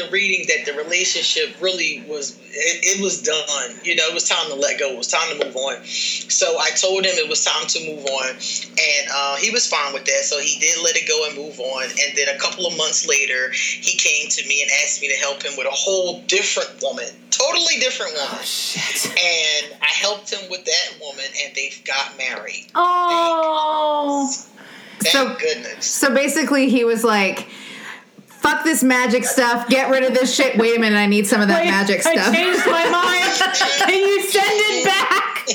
[0.10, 3.80] saw in reading that the relationship really was it, it was done.
[3.84, 4.91] You know, it was time to let go.
[4.91, 5.84] It was time to move on.
[5.86, 9.93] So I told him it was time to move on, and uh, he was fine
[9.93, 10.24] with that.
[10.24, 11.84] So he did let it go and move on.
[11.84, 15.20] And then a couple of months later, he came to me and asked me to
[15.20, 18.45] help him with a whole different woman, totally different woman.
[19.10, 22.68] And I helped him with that woman, and they got married.
[22.76, 24.32] Oh.
[24.99, 25.86] Thank So- goodness.
[25.86, 27.47] So basically, he was like,
[28.41, 30.57] fuck this magic stuff, get rid of this shit.
[30.57, 32.13] Wait a minute, I need some of that magic stuff.
[32.15, 32.33] I stuff.
[32.35, 33.55] changed my mind.
[33.89, 35.45] Can you send it back?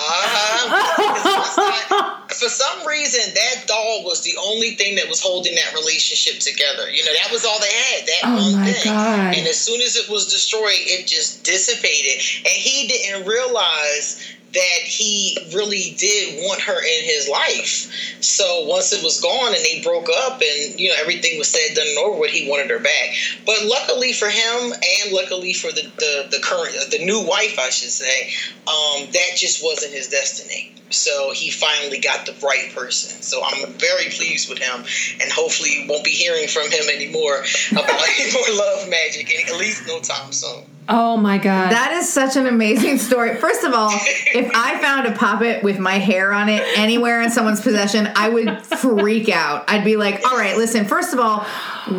[0.00, 2.14] Uh-huh.
[2.28, 6.88] For some reason, that doll was the only thing that was holding that relationship together.
[6.88, 8.92] You know, that was all they had, that Oh one my thing.
[8.92, 9.34] God.
[9.34, 12.22] And as soon as it was destroyed, it just dissipated.
[12.46, 14.22] And he didn't realize
[14.54, 17.92] that he really did want her in his life.
[18.20, 21.74] So once it was gone and they broke up and you know everything was said
[21.74, 23.14] done and over with, he wanted her back.
[23.44, 27.70] But luckily for him and luckily for the the, the current the new wife, I
[27.70, 28.30] should say,
[28.66, 30.72] um, that just wasn't his destiny.
[30.90, 33.20] So he finally got the right person.
[33.22, 34.84] So I'm very pleased with him,
[35.20, 39.86] and hopefully won't be hearing from him anymore about any more love magic, at least
[39.86, 40.64] no time soon.
[40.90, 41.70] Oh my god.
[41.70, 43.36] That is such an amazing story.
[43.36, 47.30] First of all, if I found a puppet with my hair on it anywhere in
[47.30, 49.64] someone's possession, I would freak out.
[49.68, 51.40] I'd be like, all right, listen, first of all,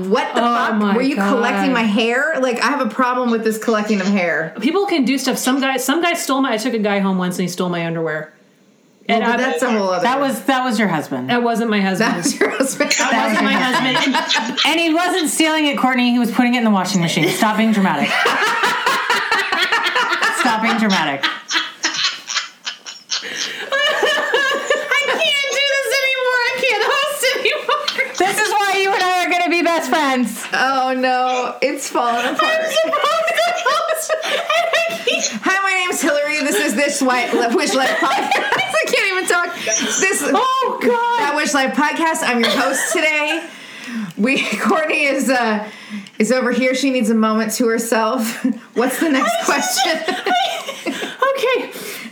[0.09, 0.95] what the Oh fuck?
[0.95, 1.29] Were you God.
[1.35, 2.39] collecting my hair?
[2.39, 4.55] Like, I have a problem with this collecting of hair.
[4.59, 5.37] People can do stuff.
[5.37, 6.53] Some guy, some guy stole my.
[6.53, 8.33] I took a guy home once and he stole my underwear.
[9.07, 10.03] And Well, I, that's a whole other.
[10.03, 11.29] That was that was your husband.
[11.31, 12.11] that wasn't my husband.
[12.15, 12.91] that's your husband.
[12.91, 14.59] That wasn't my husband.
[14.67, 16.11] And he wasn't stealing it, Courtney.
[16.11, 17.27] He was putting it in the washing machine.
[17.29, 18.09] Stop being dramatic.
[20.49, 21.21] Stop being dramatic.
[21.21, 21.29] I
[25.05, 26.41] can't do this anymore.
[26.41, 27.85] I can't host anymore.
[28.17, 30.43] This is why you and I are going to be best friends.
[30.51, 32.41] Oh no, it's falling apart.
[35.45, 36.39] Hi, my name's Hilary.
[36.39, 38.09] This is this white Wish Life podcast.
[38.33, 39.53] I can't even talk.
[39.99, 41.19] This Oh god.
[41.19, 42.23] that Wish Life podcast.
[42.27, 43.47] I'm your host today.
[44.17, 45.69] We Courtney is uh
[46.19, 46.75] is over here.
[46.75, 48.43] She needs a moment to herself.
[48.75, 50.25] What's the next question?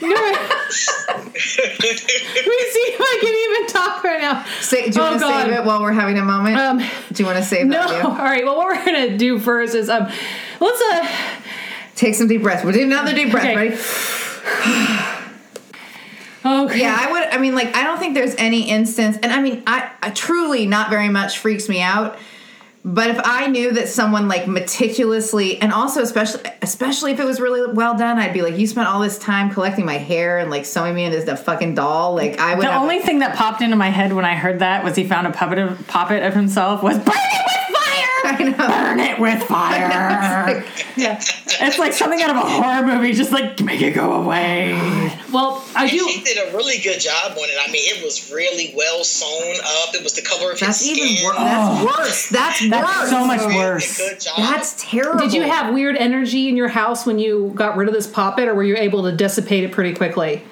[0.01, 0.07] No.
[0.09, 4.45] Let me see if I can even talk right now.
[4.61, 5.45] Say, do you Oh, want to God.
[5.45, 6.57] save it while we're having a moment?
[6.57, 7.87] Um, do you want to save no.
[7.87, 8.05] that?
[8.19, 8.45] All you?
[8.45, 10.07] Well, what we're gonna do first is um,
[10.59, 11.07] let's uh.
[11.95, 12.63] Take some deep breaths.
[12.63, 13.45] We'll do another deep breath.
[13.45, 13.55] Okay.
[13.55, 13.77] Ready?
[16.45, 16.79] Okay.
[16.79, 17.23] Yeah, I would.
[17.23, 20.65] I mean, like, I don't think there's any instance, and I mean, I, I truly
[20.65, 22.17] not very much freaks me out.
[22.89, 27.41] But if I knew that someone like meticulously, and also especially, especially if it was
[27.41, 30.49] really well done, I'd be like, you spent all this time collecting my hair and
[30.49, 32.15] like sewing me into the fucking doll.
[32.15, 32.65] Like, I would.
[32.65, 35.27] The only thing that popped into my head when I heard that was he found
[35.27, 37.66] a puppet of, puppet of himself was burn it with.
[38.27, 38.67] I know.
[38.67, 40.63] Burn it with fire.
[40.97, 41.19] yeah.
[41.19, 43.13] it's like something out of a horror movie.
[43.13, 44.73] Just like make it go away.
[45.31, 45.97] Well, I And do.
[46.09, 47.57] she did a really good job on it.
[47.61, 49.55] I mean, it was really well sewn
[49.87, 49.93] up.
[49.95, 51.25] It was the color of That's his even skin.
[51.25, 51.37] worse.
[51.37, 51.85] That's oh.
[51.85, 52.29] worse.
[52.29, 53.09] That's, That's worse.
[53.09, 53.97] so much Really worse.
[53.97, 54.37] Good job.
[54.37, 55.19] That's terrible.
[55.19, 58.47] Did you have weird energy in your house when you got rid of this poppet,
[58.47, 60.43] or were you able to dissipate it pretty quickly?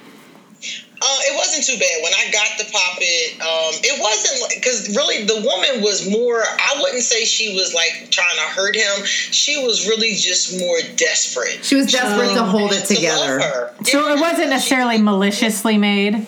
[1.01, 3.41] Uh, it wasn't too bad when I got the puppet.
[3.41, 6.41] Um, it wasn't because really the woman was more.
[6.41, 9.05] I wouldn't say she was like trying to hurt him.
[9.05, 11.63] She was really just more desperate.
[11.63, 13.39] She was desperate to hold it to love together.
[13.39, 13.73] her.
[13.83, 16.27] So it wasn't necessarily maliciously made.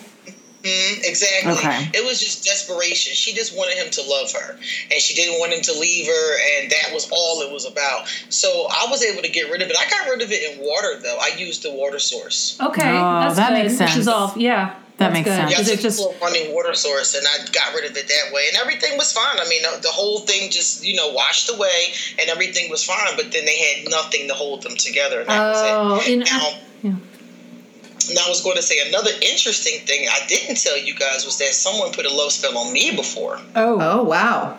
[0.64, 1.52] Mhm, exactly.
[1.52, 1.90] Okay.
[1.94, 3.14] It was just desperation.
[3.14, 4.58] She just wanted him to love her,
[4.90, 8.08] and she didn't want him to leave her, and that was all it was about.
[8.28, 9.76] So I was able to get rid of it.
[9.78, 11.16] I got rid of it in water, though.
[11.20, 12.56] I used the water source.
[12.60, 13.62] Okay, Oh, that's that good.
[13.62, 13.92] makes sense.
[13.92, 14.74] Which is all, yeah.
[14.98, 15.36] That that's makes good.
[15.36, 15.50] sense.
[15.52, 18.32] Yeah, I took just a running water source, and I got rid of it that
[18.34, 19.38] way, and everything was fine.
[19.38, 23.14] I mean, the, the whole thing just you know washed away, and everything was fine.
[23.14, 26.12] But then they had nothing to hold them together, and that Oh, was it.
[26.14, 26.92] in- now, yeah.
[28.10, 31.38] Now I was going to say another interesting thing I didn't tell you guys was
[31.38, 33.40] that someone put a love spell on me before.
[33.56, 34.58] oh, Oh wow.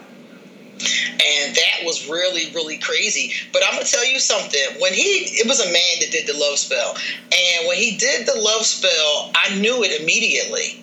[0.79, 3.33] and that was really really crazy.
[3.51, 4.59] But i'm gonna tell you something.
[4.79, 5.01] When he
[5.41, 6.95] it was a man that did the love spell.
[7.31, 10.81] And when he did the love spell i knew it immediately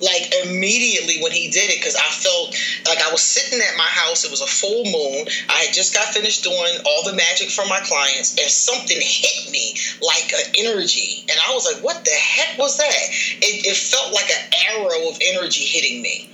[0.00, 2.56] like immediately when he did it because I felt
[2.88, 4.24] like I was sitting at my house.
[4.24, 5.28] It was a full moon.
[5.48, 9.52] I had just got finished doing all the magic for my clients, and something hit
[9.52, 13.02] me like an energy, and I was like, "What the heck was that?"
[13.40, 16.28] It, it felt like an arrow of energy hitting me,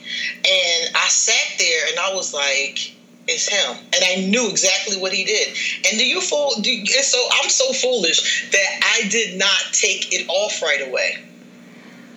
[0.46, 2.92] and I sat there and I was like.
[3.28, 5.48] It's him, and I knew exactly what he did.
[5.90, 6.52] And do you fool?
[6.60, 11.16] Do so I'm so foolish that I did not take it off right away.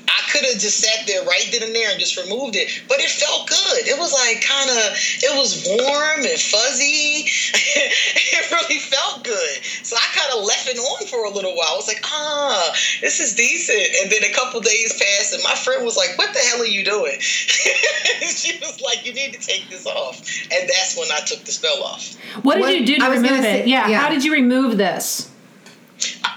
[0.09, 2.99] I could have just sat there right then and there and just removed it, but
[2.99, 3.87] it felt good.
[3.87, 7.25] It was like kind of, it was warm and fuzzy.
[8.33, 9.63] it really felt good.
[9.85, 11.69] So I kind of left it on for a little while.
[11.73, 13.85] I was like, ah, this is decent.
[14.01, 16.65] And then a couple days passed, and my friend was like, what the hell are
[16.65, 17.19] you doing?
[17.19, 20.19] she was like, you need to take this off.
[20.51, 22.15] And that's when I took the spell off.
[22.43, 23.43] What did What- you do to I remove it?
[23.43, 23.87] say- yeah.
[23.87, 23.99] yeah.
[23.99, 25.28] How did you remove this?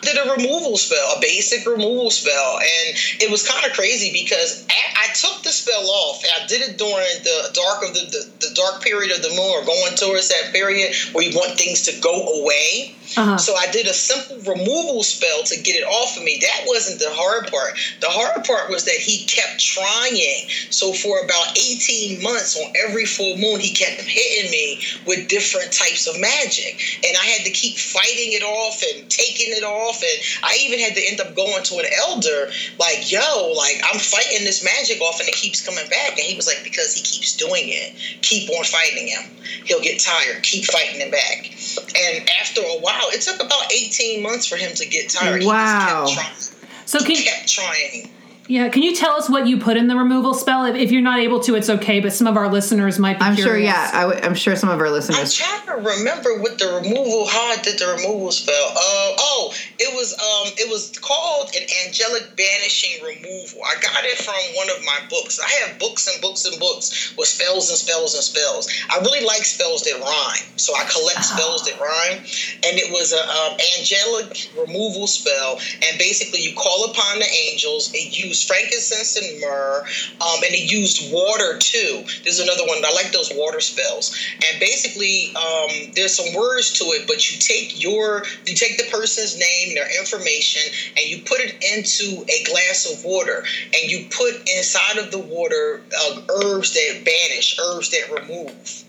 [0.03, 4.11] I did a removal spell, a basic removal spell, and it was kind of crazy
[4.12, 6.24] because I took the spell off.
[6.40, 9.38] I did it during the dark of the, the, the dark period of the moon,
[9.38, 12.96] or going towards that period where you want things to go away.
[13.16, 13.36] Uh-huh.
[13.36, 16.38] So I did a simple removal spell to get it off of me.
[16.40, 17.78] That wasn't the hard part.
[18.00, 20.48] The hard part was that he kept trying.
[20.70, 25.72] So for about 18 months on every full moon, he kept hitting me with different
[25.72, 26.80] types of magic.
[27.04, 30.02] And I had to keep fighting it off and taking it off.
[30.02, 34.00] And I even had to end up going to an elder, like, yo, like, I'm
[34.00, 36.18] fighting this magic off and it keeps coming back.
[36.18, 37.94] And he was like, because he keeps doing it.
[38.22, 39.22] Keep on fighting him.
[39.64, 40.42] He'll get tired.
[40.42, 41.51] Keep fighting him back.
[41.97, 45.43] And after a while, it took about 18 months for him to get tired.
[45.45, 46.07] Wow.
[46.07, 46.59] He kept trying.
[46.86, 48.11] So He can kept trying.
[48.49, 50.64] Yeah, can you tell us what you put in the removal spell?
[50.64, 52.01] If, if you're not able to, it's okay.
[52.01, 53.57] But some of our listeners might be I'm sure.
[53.57, 55.16] Yeah, I w- I'm sure some of our listeners.
[55.16, 55.49] I'm listeners.
[55.49, 58.55] trying to remember what the removal how I did the removal spell.
[58.55, 63.62] Uh, oh, it was um it was called an angelic banishing removal.
[63.64, 65.38] I got it from one of my books.
[65.38, 68.68] I have books and books and books with spells and spells and spells.
[68.90, 72.18] I really like spells that rhyme, so I collect spells that rhyme.
[72.66, 77.90] And it was a um, angelic removal spell, and basically you call upon the angels.
[77.95, 79.84] It used frankincense and myrrh,
[80.20, 82.02] um, and it used water too.
[82.24, 82.82] There's another one.
[82.82, 84.16] I like those water spells.
[84.48, 88.88] And basically, um, there's some words to it, but you take your you take the
[88.90, 90.62] person's name, their information,
[90.96, 95.18] and you put it into a glass of water, and you put inside of the
[95.18, 98.84] water uh, herbs that banish, herbs that remove.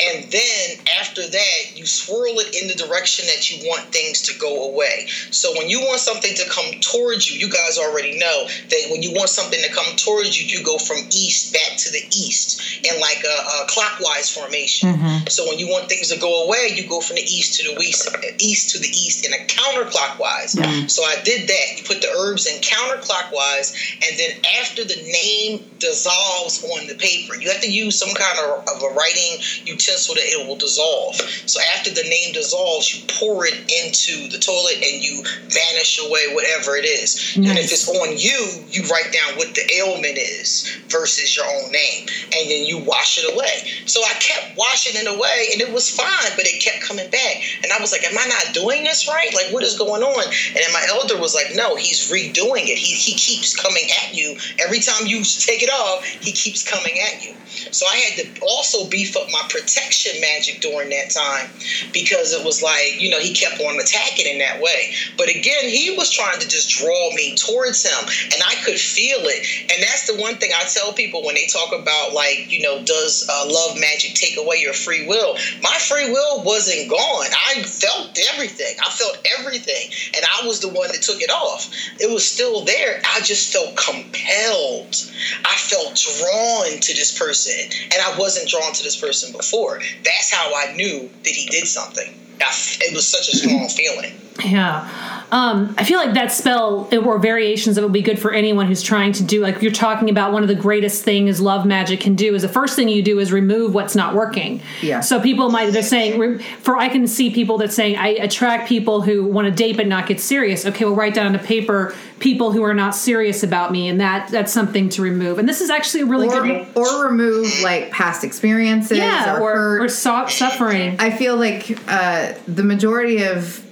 [0.00, 4.38] And then after that, you swirl it in the direction that you want things to
[4.38, 5.06] go away.
[5.30, 9.02] So when you want something to come towards you, you guys already know that when
[9.02, 12.82] you want something to come towards you, you go from east back to the east
[12.84, 14.94] in like a, a clockwise formation.
[14.94, 15.28] Mm-hmm.
[15.28, 17.74] So when you want things to go away, you go from the east to the
[17.76, 18.08] west,
[18.38, 20.58] east to the east in a counterclockwise.
[20.88, 21.78] So I did that.
[21.78, 23.74] You put the herbs in counterclockwise,
[24.06, 28.38] and then after the name dissolves on the paper, you have to use some kind
[28.38, 31.16] of, of a writing utensil that it will dissolve.
[31.46, 35.22] So after the name dissolves, you pour it into the toilet and you
[35.54, 37.36] banish away whatever it is.
[37.36, 41.70] And if it's on you, you write down what the ailment is versus your own
[41.72, 43.70] name, and then you wash it away.
[43.86, 47.42] So I kept washing it away, and it was fine, but it kept coming back.
[47.62, 49.32] And I was like, "Am I not doing this right?
[49.34, 52.78] Like, what is going on?" And then my elder was like, "No, he's redoing it.
[52.78, 56.04] He he keeps coming at you every time you take it off.
[56.04, 57.34] He keeps coming at you."
[57.70, 61.50] So I had to also beef up my protection magic during that time
[61.92, 64.94] because it was like, you know, he kept on attacking in that way.
[65.16, 69.18] But again, he was trying to just draw me towards him and I could feel
[69.22, 69.46] it.
[69.72, 72.82] And that's the one thing I tell people when they talk about, like, you know,
[72.84, 75.34] does uh, love magic take away your free will?
[75.62, 77.26] My free will wasn't gone.
[77.32, 78.76] I felt everything.
[78.84, 79.90] I felt everything.
[80.14, 81.70] And I was the one that took it off.
[82.00, 83.00] It was still there.
[83.04, 84.96] I just felt compelled.
[85.44, 87.70] I felt drawn to this person.
[87.84, 89.80] And I wasn't drawn to this person before.
[90.04, 92.18] That's how I knew that he did something.
[92.40, 94.14] I, it was such a strong feeling.
[94.44, 95.21] Yeah.
[95.32, 98.66] Um, I feel like that spell or variations of it would be good for anyone
[98.66, 102.00] who's trying to do, like you're talking about, one of the greatest things love magic
[102.00, 104.60] can do is the first thing you do is remove what's not working.
[104.82, 105.00] Yeah.
[105.00, 109.00] So people might, they're saying, for I can see people that saying, I attract people
[109.00, 110.66] who want to date but not get serious.
[110.66, 114.00] Okay, well, write down on the paper people who are not serious about me, and
[114.00, 115.38] that that's something to remove.
[115.38, 116.66] And this is actually a really or, good.
[116.76, 119.82] or remove like past experiences Yeah, or, or, hurt.
[119.84, 120.96] or so- suffering.
[121.00, 123.66] I feel like uh, the majority of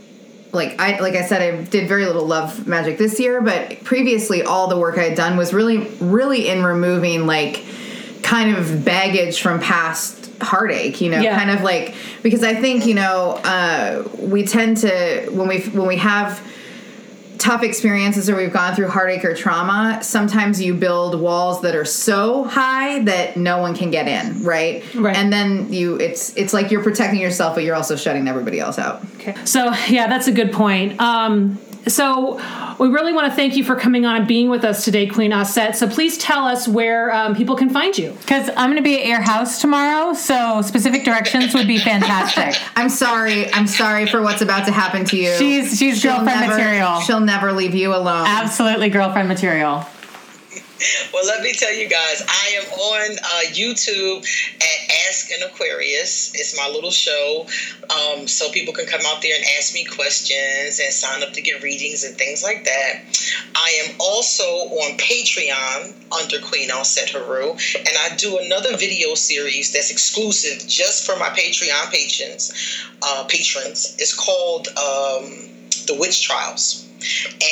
[0.53, 4.42] like I like I said I did very little love magic this year, but previously
[4.42, 7.64] all the work I had done was really really in removing like
[8.22, 11.36] kind of baggage from past heartache, you know, Yeah.
[11.38, 15.86] kind of like because I think you know uh, we tend to when we when
[15.86, 16.40] we have
[17.41, 21.84] tough experiences or we've gone through heartache or trauma, sometimes you build walls that are
[21.84, 24.84] so high that no one can get in, right?
[24.95, 25.16] Right.
[25.16, 28.78] And then you it's it's like you're protecting yourself but you're also shutting everybody else
[28.78, 29.03] out.
[29.16, 29.34] Okay.
[29.45, 31.01] So yeah, that's a good point.
[31.01, 32.41] Um, so
[32.78, 35.31] we really want to thank you for coming on and being with us today, Queen
[35.33, 35.74] Auset.
[35.74, 38.12] So please tell us where um, people can find you.
[38.20, 42.61] Because I'm going to be at your house tomorrow, so specific directions would be fantastic.
[42.76, 43.53] I'm sorry.
[43.53, 45.35] I'm sorry for what's about to happen to you.
[45.37, 47.01] She's- she's She'll girlfriend never- material.
[47.01, 48.26] She'll never leave you alone.
[48.26, 49.85] Absolutely girlfriend material.
[51.12, 54.24] Well, let me tell you guys, I am on uh, YouTube
[54.57, 56.33] at Ask an Aquarius.
[56.35, 57.47] It's my little show,
[57.91, 61.43] um, so people can come out there and ask me questions and sign up to
[61.43, 63.03] get readings and things like that.
[63.55, 69.91] I am also on Patreon under Queen Auset-Heru, and I do another video series that's
[69.91, 72.53] exclusive just for my Patreon patrons.
[73.03, 73.97] Uh, patrons.
[73.99, 75.49] It's called um,
[75.91, 76.86] The Witch Trials.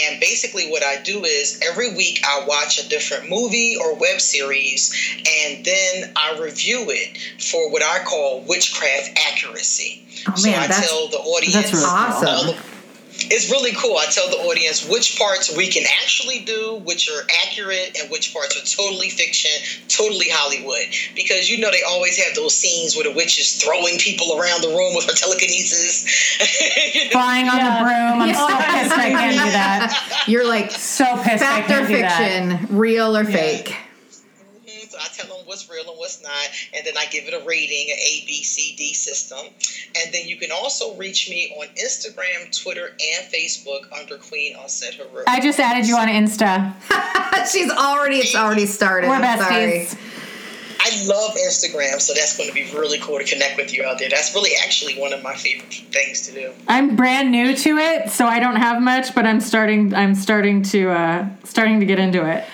[0.07, 4.21] And basically, what I do is every week I watch a different movie or web
[4.21, 4.95] series,
[5.27, 10.03] and then I review it for what I call witchcraft accuracy.
[10.29, 11.85] Oh, so I that's- tell the audience, that's really.
[11.85, 12.29] Awesome.
[12.29, 12.59] all the-
[13.31, 13.97] it's really cool.
[13.99, 18.33] I tell the audience which parts we can actually do, which are accurate, and which
[18.33, 19.51] parts are totally fiction,
[19.89, 20.87] totally Hollywood.
[21.15, 24.63] Because you know they always have those scenes where the witch is throwing people around
[24.63, 26.07] the room with her telekinesis.
[26.95, 27.11] You know?
[27.11, 28.23] Flying on the broom.
[28.23, 30.25] I'm so pissed I can't do that.
[30.29, 32.59] You're like So pissed I fact or can't do that.
[32.59, 33.77] fiction, real or fake.
[34.99, 37.45] So I tell them what's real and what's not, and then I give it a
[37.47, 39.39] rating, an A, B, C, D system.
[40.03, 45.25] And then you can also reach me on Instagram, Twitter, and Facebook under Queen Auset-Heru.
[45.27, 46.75] I just added you on Insta.
[47.53, 49.09] She's already it's already started.
[49.09, 49.55] We're I'm sorry.
[49.55, 49.99] besties.
[50.81, 53.99] I love Instagram, so that's going to be really cool to connect with you out
[53.99, 54.09] there.
[54.09, 56.53] That's really actually one of my favorite things to do.
[56.67, 59.95] I'm brand new to it, so I don't have much, but I'm starting.
[59.95, 62.45] I'm starting to uh, starting to get into it.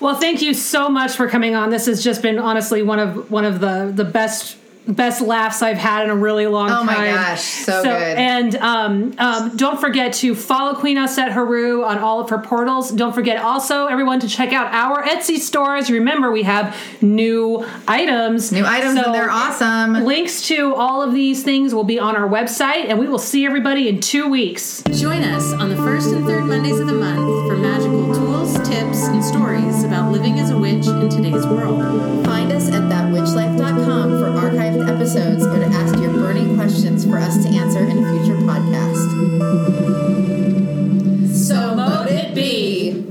[0.00, 1.70] Well, thank you so much for coming on.
[1.70, 4.56] This has just been honestly one of one of the the best
[4.88, 6.86] best laughs I've had in a really long Oh time.
[6.86, 7.92] my gosh, so good.
[8.18, 12.90] And um, um, don't forget to follow Queen Auset-Heru on all of her portals.
[12.92, 15.90] Don't forget also everyone to check out our Etsy stores.
[15.90, 18.52] Remember, we have new items.
[18.52, 20.04] New items and they're awesome.
[20.04, 23.44] Links to all of these things will be on our website, and we will see
[23.44, 24.82] everybody in two weeks.
[24.92, 29.06] Join us on the first and third Mondays of the month for magical tools, tips,
[29.08, 31.80] and stories about living as a witch in today's world.
[32.24, 34.30] Find us at thatwitchlife.com for
[34.76, 38.36] selected episodes or to ask your burning questions for us to answer in a future
[38.42, 39.06] podcast.
[41.34, 43.05] So mote it be.